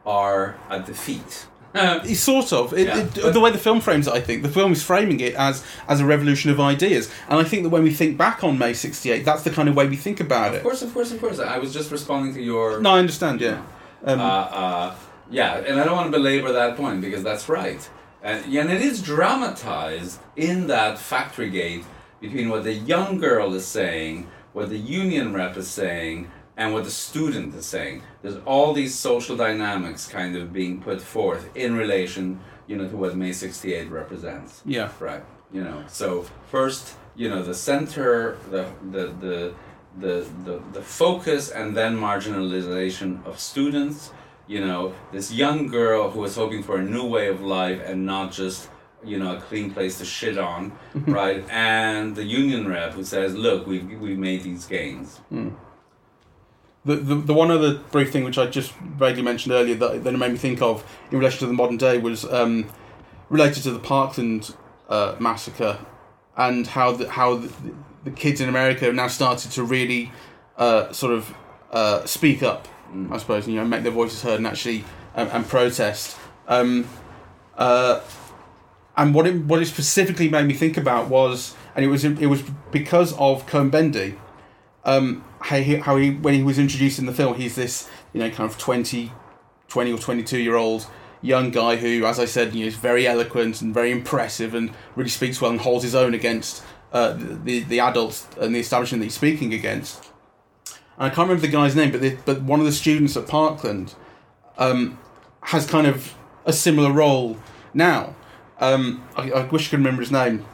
[0.05, 1.47] are a defeat.
[1.75, 4.13] It's sort of it, Yeah, it, the way the film frames it.
[4.13, 7.45] I think the film is framing it as as a revolution of ideas, and I
[7.45, 9.95] think that when we think back on May '68, that's the kind of way we
[9.95, 10.57] think about it.
[10.57, 11.39] Of course, of course, of course.
[11.39, 12.81] I was just responding to your.
[12.81, 13.39] No, I understand.
[13.39, 13.61] Yeah,
[14.03, 14.23] um, Uh,
[14.63, 14.95] uh,
[15.29, 17.81] yeah, and I don't want to belabor that point because that's right.
[18.21, 21.85] And, and it is dramatized in that factory gate
[22.19, 26.29] between what the young girl is saying, what the union rep is saying,
[26.59, 28.03] and what the student is saying.
[28.21, 32.97] There's all these social dynamics kind of being put forth in relation, you know, to
[32.97, 34.61] what May 68 represents.
[34.65, 35.23] yeah, Right.
[35.51, 39.53] You know, so first, you know, the center, the the the
[39.97, 40.13] the
[40.45, 44.11] the, the focus and then marginalization of students,
[44.45, 48.05] you know, this young girl who is hoping for a new way of life and
[48.05, 48.69] not just
[49.03, 51.11] you know a clean place to shit on, mm-hmm.
[51.11, 51.43] right?
[51.49, 55.49] And the union rep who says, "Look, we we made these gains." Hmm.
[56.89, 60.11] The, the the one other brief thing which I just vaguely mentioned earlier that that
[60.11, 62.67] it made me think of in relation to the modern day was um,
[63.29, 64.55] related to the Parkland
[64.89, 65.77] uh, massacre
[66.35, 67.53] and how the, how the,
[68.05, 70.11] the kids in America have now started to really
[70.57, 71.31] uh, sort of
[71.71, 72.67] uh, speak up,
[73.11, 74.83] I suppose, you know, make their voices heard and actually
[75.13, 76.17] um, and protest.
[76.47, 76.87] Um,
[77.55, 78.01] uh,
[78.97, 82.25] and what it what it specifically made me think about was, and it was it
[82.25, 84.17] was because of Cohn-Bendit,
[84.85, 88.19] um, how he, how he when he was introduced in the film, he's this you
[88.19, 89.11] know kind of 20,
[89.67, 90.87] 20 or twenty two year old
[91.21, 94.71] young guy who, as I said, you know, is very eloquent and very impressive and
[94.95, 99.01] really speaks well and holds his own against uh, the the adults and the establishment
[99.01, 100.05] that he's speaking against.
[100.97, 103.27] And I can't remember the guy's name, but the, but one of the students at
[103.27, 103.95] Parkland
[104.57, 104.99] um,
[105.43, 106.15] has kind of
[106.45, 107.37] a similar role
[107.73, 108.15] now.
[108.59, 110.45] Um, I, I wish I could remember his name.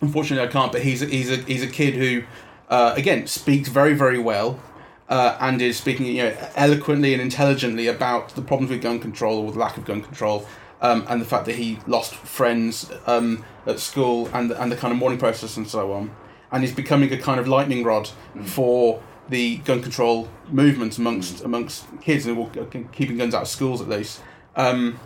[0.00, 0.70] Unfortunately, I can't.
[0.72, 2.24] But he's a, he's a he's a kid who,
[2.68, 4.60] uh, again, speaks very very well,
[5.08, 9.46] uh, and is speaking you know eloquently and intelligently about the problems with gun control
[9.46, 10.46] or the lack of gun control,
[10.80, 14.92] um, and the fact that he lost friends um, at school and and the kind
[14.92, 16.10] of mourning process and so on,
[16.52, 18.10] and he's becoming a kind of lightning rod
[18.44, 23.88] for the gun control movement amongst amongst kids and keeping guns out of schools at
[23.88, 24.20] least.
[24.56, 24.98] Um,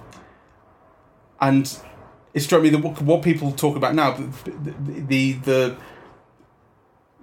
[1.40, 1.76] and
[2.32, 4.74] it struck me that what, what people talk about now, the,
[5.06, 5.76] the the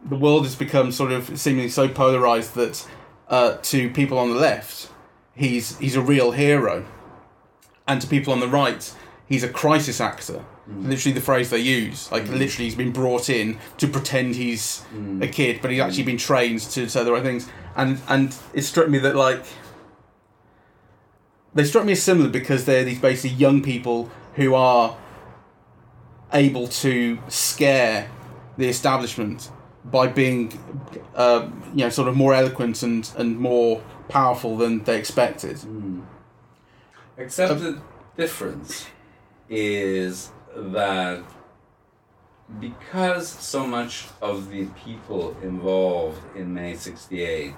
[0.06, 2.88] the world has become sort of seemingly so polarized that
[3.28, 4.89] uh, to people on the left,
[5.36, 6.86] he's he's a real hero,
[7.88, 8.93] and to people on the right,
[9.28, 10.45] he's a crisis actor.
[10.70, 10.88] Mm.
[10.88, 12.38] Literally, the phrase they use, like mm.
[12.38, 15.22] literally, he's been brought in to pretend he's mm.
[15.24, 17.50] a kid, but he's actually been trained to say the right things.
[17.76, 19.45] And and it struck me that like
[21.54, 24.97] they struck me as similar because they're these basically young people who are
[26.32, 28.10] able to scare
[28.58, 29.52] the establishment
[29.86, 30.52] by being,
[31.16, 35.60] uh, you know, sort of more eloquent and, and more powerful than they expected.
[37.18, 37.82] Except the
[38.18, 38.88] difference
[39.50, 41.24] is that
[42.60, 47.54] because so much of the people involved in May 68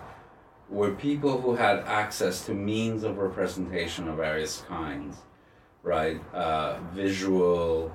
[0.70, 5.18] were people who had access to means of representation of various kinds,
[5.84, 6.20] right?
[6.34, 7.92] Uh, visual,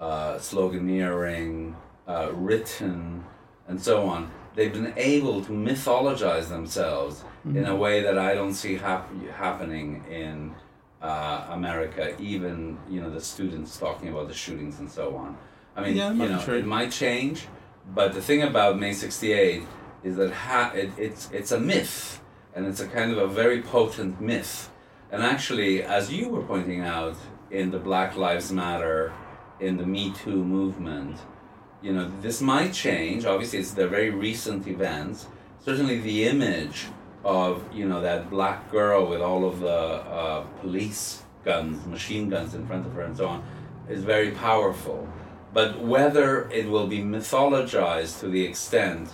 [0.00, 1.74] uh, sloganeering,
[2.06, 3.24] uh, written,
[3.70, 4.30] and so on.
[4.56, 9.08] They've been able to mythologize themselves in a way that I don't see hap-
[9.44, 10.52] happening in
[11.00, 12.14] uh, America.
[12.20, 15.38] Even you know the students talking about the shootings and so on.
[15.76, 16.58] I mean, Yeah, you know, true.
[16.58, 17.46] it might change,
[17.94, 19.62] but the thing about May '68
[20.02, 22.20] is that ha- it, it's it's a myth,
[22.54, 24.68] and it's a kind of a very potent myth.
[25.12, 27.16] And actually, as you were pointing out
[27.50, 29.12] in the Black Lives Matter,
[29.60, 31.16] in the Me Too movement,
[31.82, 33.24] you know, this might change.
[33.24, 35.26] Obviously, it's the very recent events.
[35.64, 36.86] Certainly, the image
[37.24, 42.54] of you know that black girl with all of the uh, police guns, machine guns
[42.54, 43.44] in front of her, and so on,
[43.88, 45.08] is very powerful.
[45.52, 49.08] But whether it will be mythologized to the extent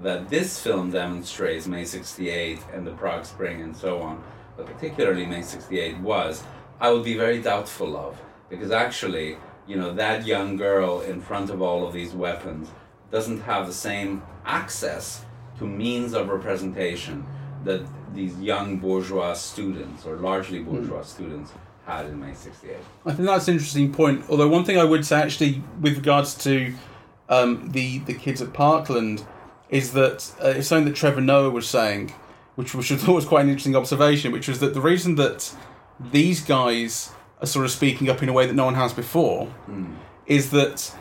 [0.00, 4.22] that this film demonstrates May 68 and the Prague Spring and so on,
[4.56, 6.42] but particularly May 68 was,
[6.80, 8.20] I would be very doubtful of.
[8.48, 9.36] Because actually,
[9.66, 12.68] you know, that young girl in front of all of these weapons
[13.10, 15.24] doesn't have the same access
[15.58, 17.24] to means of representation
[17.64, 21.04] that these young bourgeois students, or largely bourgeois mm.
[21.04, 21.52] students,
[21.86, 22.76] had in May 68.
[23.04, 24.24] I think that's an interesting point.
[24.28, 26.74] Although, one thing I would say actually, with regards to
[27.28, 29.24] um, the, the kids at Parkland,
[29.70, 32.12] is that uh, it's something that Trevor Noah was saying,
[32.54, 35.54] which, which I thought was quite an interesting observation, which was that the reason that
[36.00, 37.10] these guys
[37.44, 39.94] are sort of speaking up in a way that no one has before mm.
[40.26, 40.94] is that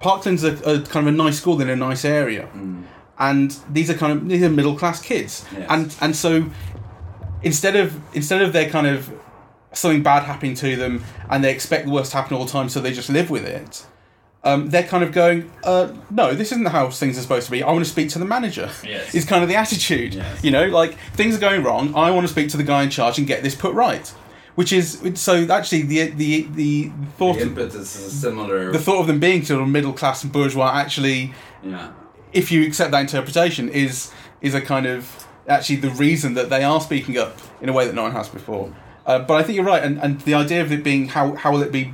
[0.00, 2.48] Parkland's a, a, kind of a nice school in a nice area.
[2.54, 2.84] Mm.
[3.18, 5.66] And these are kind of these are middle class kids, yes.
[5.70, 6.50] and and so
[7.44, 9.08] instead of instead of their kind of
[9.72, 12.68] something bad happening to them and they expect the worst to happen all the time,
[12.68, 13.86] so they just live with it
[14.44, 17.62] um, they're kind of going, uh, no, this isn't how things are supposed to be.
[17.62, 18.70] I want to speak to the manager.
[18.84, 19.14] Yes.
[19.14, 20.14] Is kind of the attitude.
[20.14, 20.44] Yes.
[20.44, 21.94] You know, like things are going wrong.
[21.94, 24.12] I want to speak to the guy in charge and get this put right.
[24.54, 28.70] Which is so actually the the the thought the impetus is similar.
[28.70, 31.92] The thought of them being sort of middle class and bourgeois actually, yeah.
[32.32, 36.62] if you accept that interpretation, is is a kind of actually the reason that they
[36.62, 38.72] are speaking up in a way that no one has before.
[39.06, 41.52] Uh, but I think you're right, and, and the idea of it being how how
[41.52, 41.92] will it be,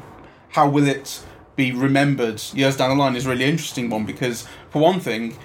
[0.50, 1.24] how will it
[1.56, 5.36] be remembered years down the line is a really interesting one because, for one thing,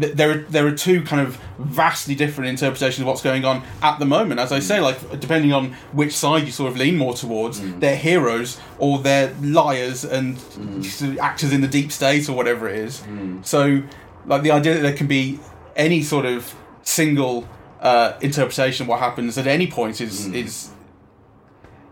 [0.00, 3.62] th- there are there are two kind of vastly different interpretations of what's going on
[3.82, 4.40] at the moment.
[4.40, 7.78] As I say, like depending on which side you sort of lean more towards, mm.
[7.80, 11.18] they're heroes or they're liars and mm.
[11.18, 13.00] actors in the deep state or whatever it is.
[13.00, 13.44] Mm.
[13.44, 13.82] So,
[14.26, 15.40] like the idea that there can be
[15.76, 17.48] any sort of single
[17.80, 20.34] uh, interpretation of what happens at any point is mm.
[20.34, 20.70] is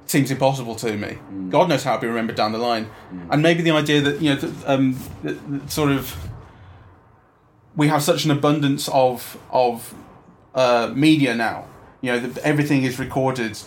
[0.06, 1.18] seems impossible to me.
[1.32, 1.50] Mm.
[1.50, 2.86] God knows how it'll be remembered down the line.
[3.12, 3.28] Mm.
[3.32, 6.16] And maybe the idea that, you know, that, um, that, that sort of
[7.76, 9.94] we have such an abundance of, of
[10.54, 11.66] uh, media now,
[12.00, 13.58] you know, that everything is recorded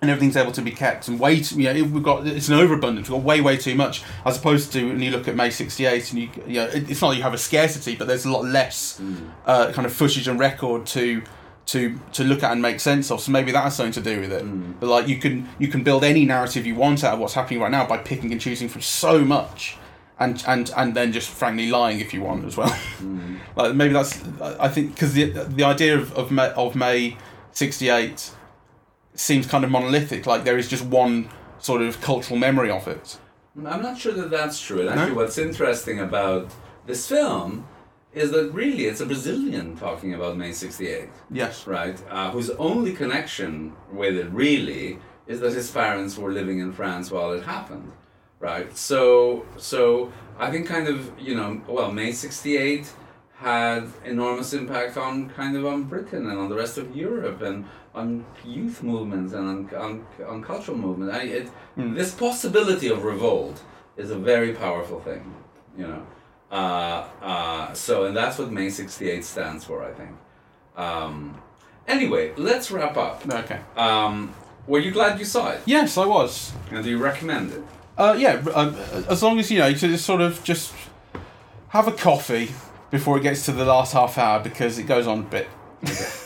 [0.00, 2.54] and everything's able to be kept and way too, you know, we've got it's an
[2.54, 5.48] overabundance we've got way way too much as opposed to when you look at May
[5.48, 8.30] 68 and you you know it's not that you have a scarcity but there's a
[8.30, 9.30] lot less mm.
[9.46, 11.22] uh, kind of footage and record to
[11.66, 13.20] to to look at and make sense of.
[13.20, 14.44] So maybe that has something to do with it.
[14.44, 14.74] Mm.
[14.80, 17.60] But like you can you can build any narrative you want out of what's happening
[17.60, 19.76] right now by picking and choosing from so much,
[20.22, 22.76] and and and then just frankly lying if you want as well.
[23.02, 23.38] Mm.
[23.56, 27.16] like maybe that's I think because the the idea of of May, of May
[27.52, 28.30] sixty eight
[29.14, 30.26] seems kind of monolithic.
[30.26, 33.18] Like there is just one sort of cultural memory of it.
[33.66, 34.80] I'm not sure that that's true.
[34.80, 35.16] And actually, no?
[35.16, 36.50] what's interesting about
[36.86, 37.66] this film
[38.14, 41.08] is that really it's a Brazilian talking about May 68.
[41.30, 41.66] Yes.
[41.66, 42.02] Right?
[42.10, 47.10] Uh, whose only connection with it really is that his parents were living in France
[47.10, 47.92] while it happened.
[48.42, 48.76] Right?
[48.76, 52.92] So, so I think kind of, you know, well, May 68
[53.36, 57.64] had enormous impact on kind of on Britain and on the rest of Europe and
[57.94, 61.12] on youth movements and on, on, on cultural movement.
[61.12, 61.94] I, it, mm.
[61.94, 63.62] This possibility of revolt
[63.96, 65.32] is a very powerful thing,
[65.78, 66.04] you know.
[66.50, 70.10] Uh, uh, so, and that's what May 68 stands for, I think.
[70.76, 71.40] Um,
[71.86, 73.22] anyway, let's wrap up.
[73.24, 73.60] Okay.
[73.76, 74.34] Um,
[74.66, 75.60] were you glad you saw it?
[75.64, 76.52] Yes, I was.
[76.72, 77.62] And do you recommend it?
[77.96, 80.72] Uh, yeah, uh, as long as you know, you just sort of just
[81.68, 82.50] have a coffee
[82.90, 85.48] before it gets to the last half hour because it goes on a bit.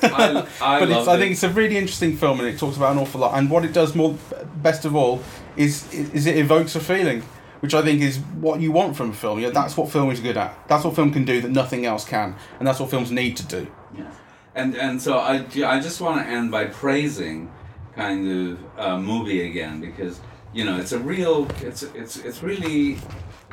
[0.03, 2.93] I, I but it's, I think it's a really interesting film and it talks about
[2.93, 3.37] an awful lot.
[3.37, 4.17] And what it does more,
[4.57, 5.23] best of all,
[5.57, 7.23] is is it evokes a feeling
[7.61, 9.41] which I think is what you want from a film.
[9.41, 10.57] Yeah, that's what film is good at.
[10.69, 13.47] That's what film can do that nothing else can, and that's what films need to
[13.47, 13.67] do.
[13.97, 14.11] Yeah,
[14.55, 17.51] and and so I I just want to end by praising
[17.95, 20.21] kind of uh, Mubi again because
[20.57, 22.97] you know it's a real it's it's it's really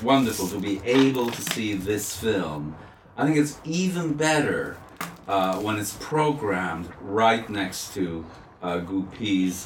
[0.02, 2.76] wonderful to be able to see this film.
[3.18, 4.78] I think it's even better
[5.28, 8.26] uh, when it's programmed right next to
[8.62, 8.80] uh,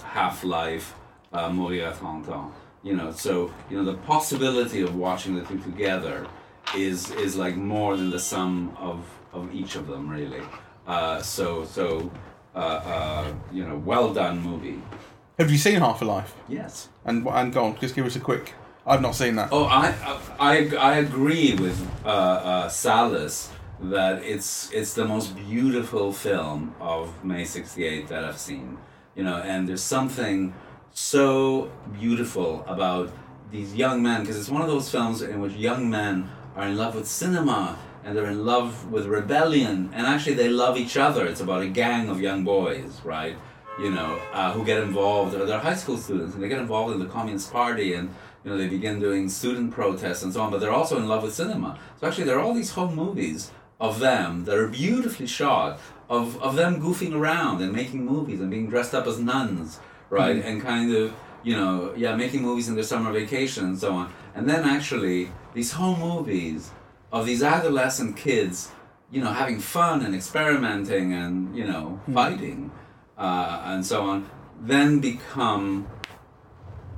[0.04, 0.96] Half Life,
[1.32, 2.52] uh, Mourir à 30 ans
[2.84, 6.26] you know so you know the possibility of watching the two together
[6.76, 9.00] is is like more than the sum of
[9.34, 10.42] of each of them really.
[10.88, 12.12] Uh, so so
[12.56, 14.82] uh, uh, you know well done Mubi
[15.38, 16.90] have you seen half a life yes.
[17.06, 18.54] And and go on just give us a quick
[18.86, 19.50] i've not seen that.
[19.52, 19.94] Oh i
[20.40, 27.24] i, I agree with uh, uh, Salles that it's it's the most beautiful film of
[27.24, 28.78] may 68 that i've seen
[29.16, 30.54] you know and there's something
[30.94, 33.12] so beautiful about
[33.52, 36.76] these young men because it's one of those films in which young men are in
[36.76, 41.26] love with cinema and they're in love with rebellion and actually they love each other.
[41.26, 43.38] It's about a gang of young boys right
[43.80, 46.94] you know uh, who get involved or they're high school students and they get involved
[46.94, 48.10] in the communist party and
[48.44, 51.24] you know they begin doing student protests and so on but they're also in love
[51.24, 51.80] with cinema.
[52.00, 56.42] So actually there are all these home movies of them that are beautifully shot of,
[56.42, 60.62] of them goofing around and making movies and being dressed up as nuns right and
[60.62, 61.14] kind of
[61.44, 64.12] you know yeah making movies in their summer vacation and so on.
[64.34, 66.72] And then actually these home movies
[67.12, 68.72] of these adolescent kids
[69.12, 72.72] you know having fun and experimenting and you know fighting
[73.18, 74.30] uh, and so on
[74.62, 75.88] then become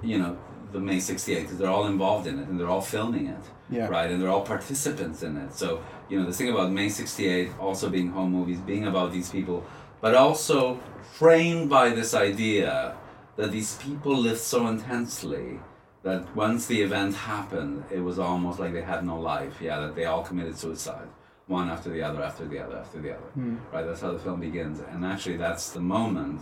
[0.02, 0.38] you know
[0.72, 3.88] the May 68 because they're all involved in it and they're all filming it Yeah.
[3.88, 4.10] right?
[4.12, 5.54] And they're all participants in it.
[5.54, 9.30] So you know the thing about May 68 also being home movies being about these
[9.30, 9.64] people
[10.02, 10.80] but also
[11.14, 12.96] framed by this idea
[13.36, 15.60] that these people lived so intensely
[16.04, 19.56] that once the event happened it was almost like they had no life.
[19.62, 21.08] Yeah that they all committed suicide
[21.50, 23.30] one after the other after the other after the other.
[23.74, 23.86] Right?
[23.86, 24.80] That's how the film begins.
[24.92, 26.42] And actually that's the moment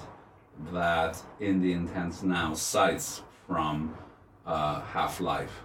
[0.73, 3.95] that in the intense now cites from
[4.45, 5.61] uh, half life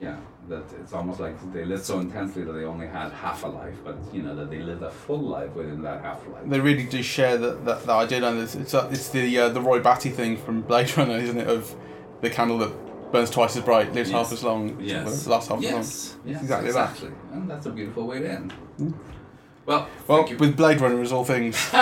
[0.00, 0.16] yeah
[0.48, 3.74] that it's almost like they lived so intensely that they only had half a life
[3.84, 6.84] but you know that they lived a full life within that half life They really
[6.84, 9.80] do share that, that, that idea, and it's it's, uh, it's the uh, the Roy
[9.80, 11.48] Batty thing from Blade Runner, isn't it?
[11.48, 11.74] Of
[12.20, 12.72] the candle that
[13.12, 15.26] burns twice as bright, lives half as long, Yes.
[15.26, 15.80] lasts half as long.
[15.82, 16.90] yes, yes exactly that.
[16.90, 17.10] Exactly.
[17.32, 18.52] And that's a beautiful way to end
[19.66, 21.56] well Well, with Blade Runner as all things.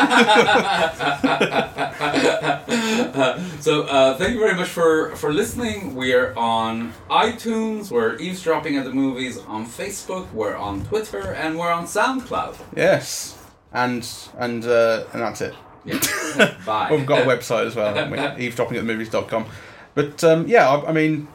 [3.60, 5.94] so uh, thank you very much for for listening.
[5.94, 7.90] We're on iTunes.
[7.90, 10.30] We're eavesdropping at the movies on Facebook.
[10.32, 12.56] We're on Twitter, and we're on SoundCloud.
[12.76, 13.38] yes,
[13.72, 14.06] and
[14.38, 15.54] and uh, and that's it.
[15.84, 15.98] Yeah.
[16.66, 16.88] Bye.
[16.90, 18.18] Well, we've got a website as well, haven't we?
[18.48, 19.46] eavesdroppingatthemovies.com.
[19.94, 21.28] But um, yeah, I, I mean,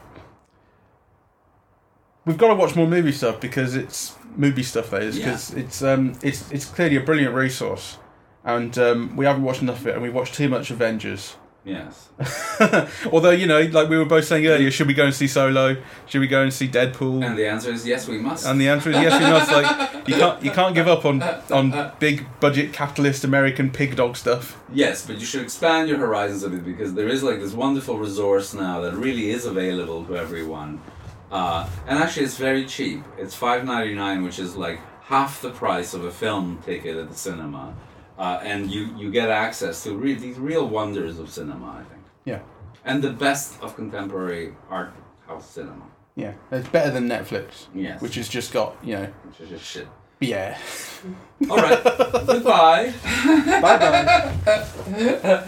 [2.26, 4.89] we've got to watch more Mubi stuff because it's Mubi stuff.
[4.91, 7.97] That is because it's um, it's it's clearly a brilliant resource,
[8.43, 11.36] and um, we haven't watched enough of it, and we've watched too much Avengers.
[11.63, 12.09] yes.
[13.11, 15.77] Although you know, like we were both saying earlier, should we go and see Solo?
[16.07, 17.23] Should we go and see Deadpool?
[17.23, 18.47] And the answer is yes, we must.
[18.47, 19.51] And the answer is yes, we must.
[19.51, 21.21] Like you can't you can't give up on
[21.51, 24.59] on big budget capitalist American pig dog stuff.
[24.73, 27.97] Yes, but you should expand your horizons a bit because there is like this wonderful
[27.99, 30.82] resource now that really is available to everyone,
[31.32, 33.03] uh, and actually it's very cheap.
[33.17, 37.09] It's five ninety nine, which is like half the price of a film ticket at
[37.09, 37.73] the cinema,
[38.17, 41.67] uh, and you you get access to re- these real wonders of cinema.
[41.79, 42.39] I think, Yeah,
[42.86, 44.93] and the best of contemporary art
[45.27, 48.01] house cinema, yeah, it's better than Netflix, Yes.
[48.01, 49.88] which has just got you know which is just shit.
[50.19, 50.57] yeah.
[51.49, 51.84] All right,
[52.27, 52.93] goodbye.
[53.61, 55.43] bye bye.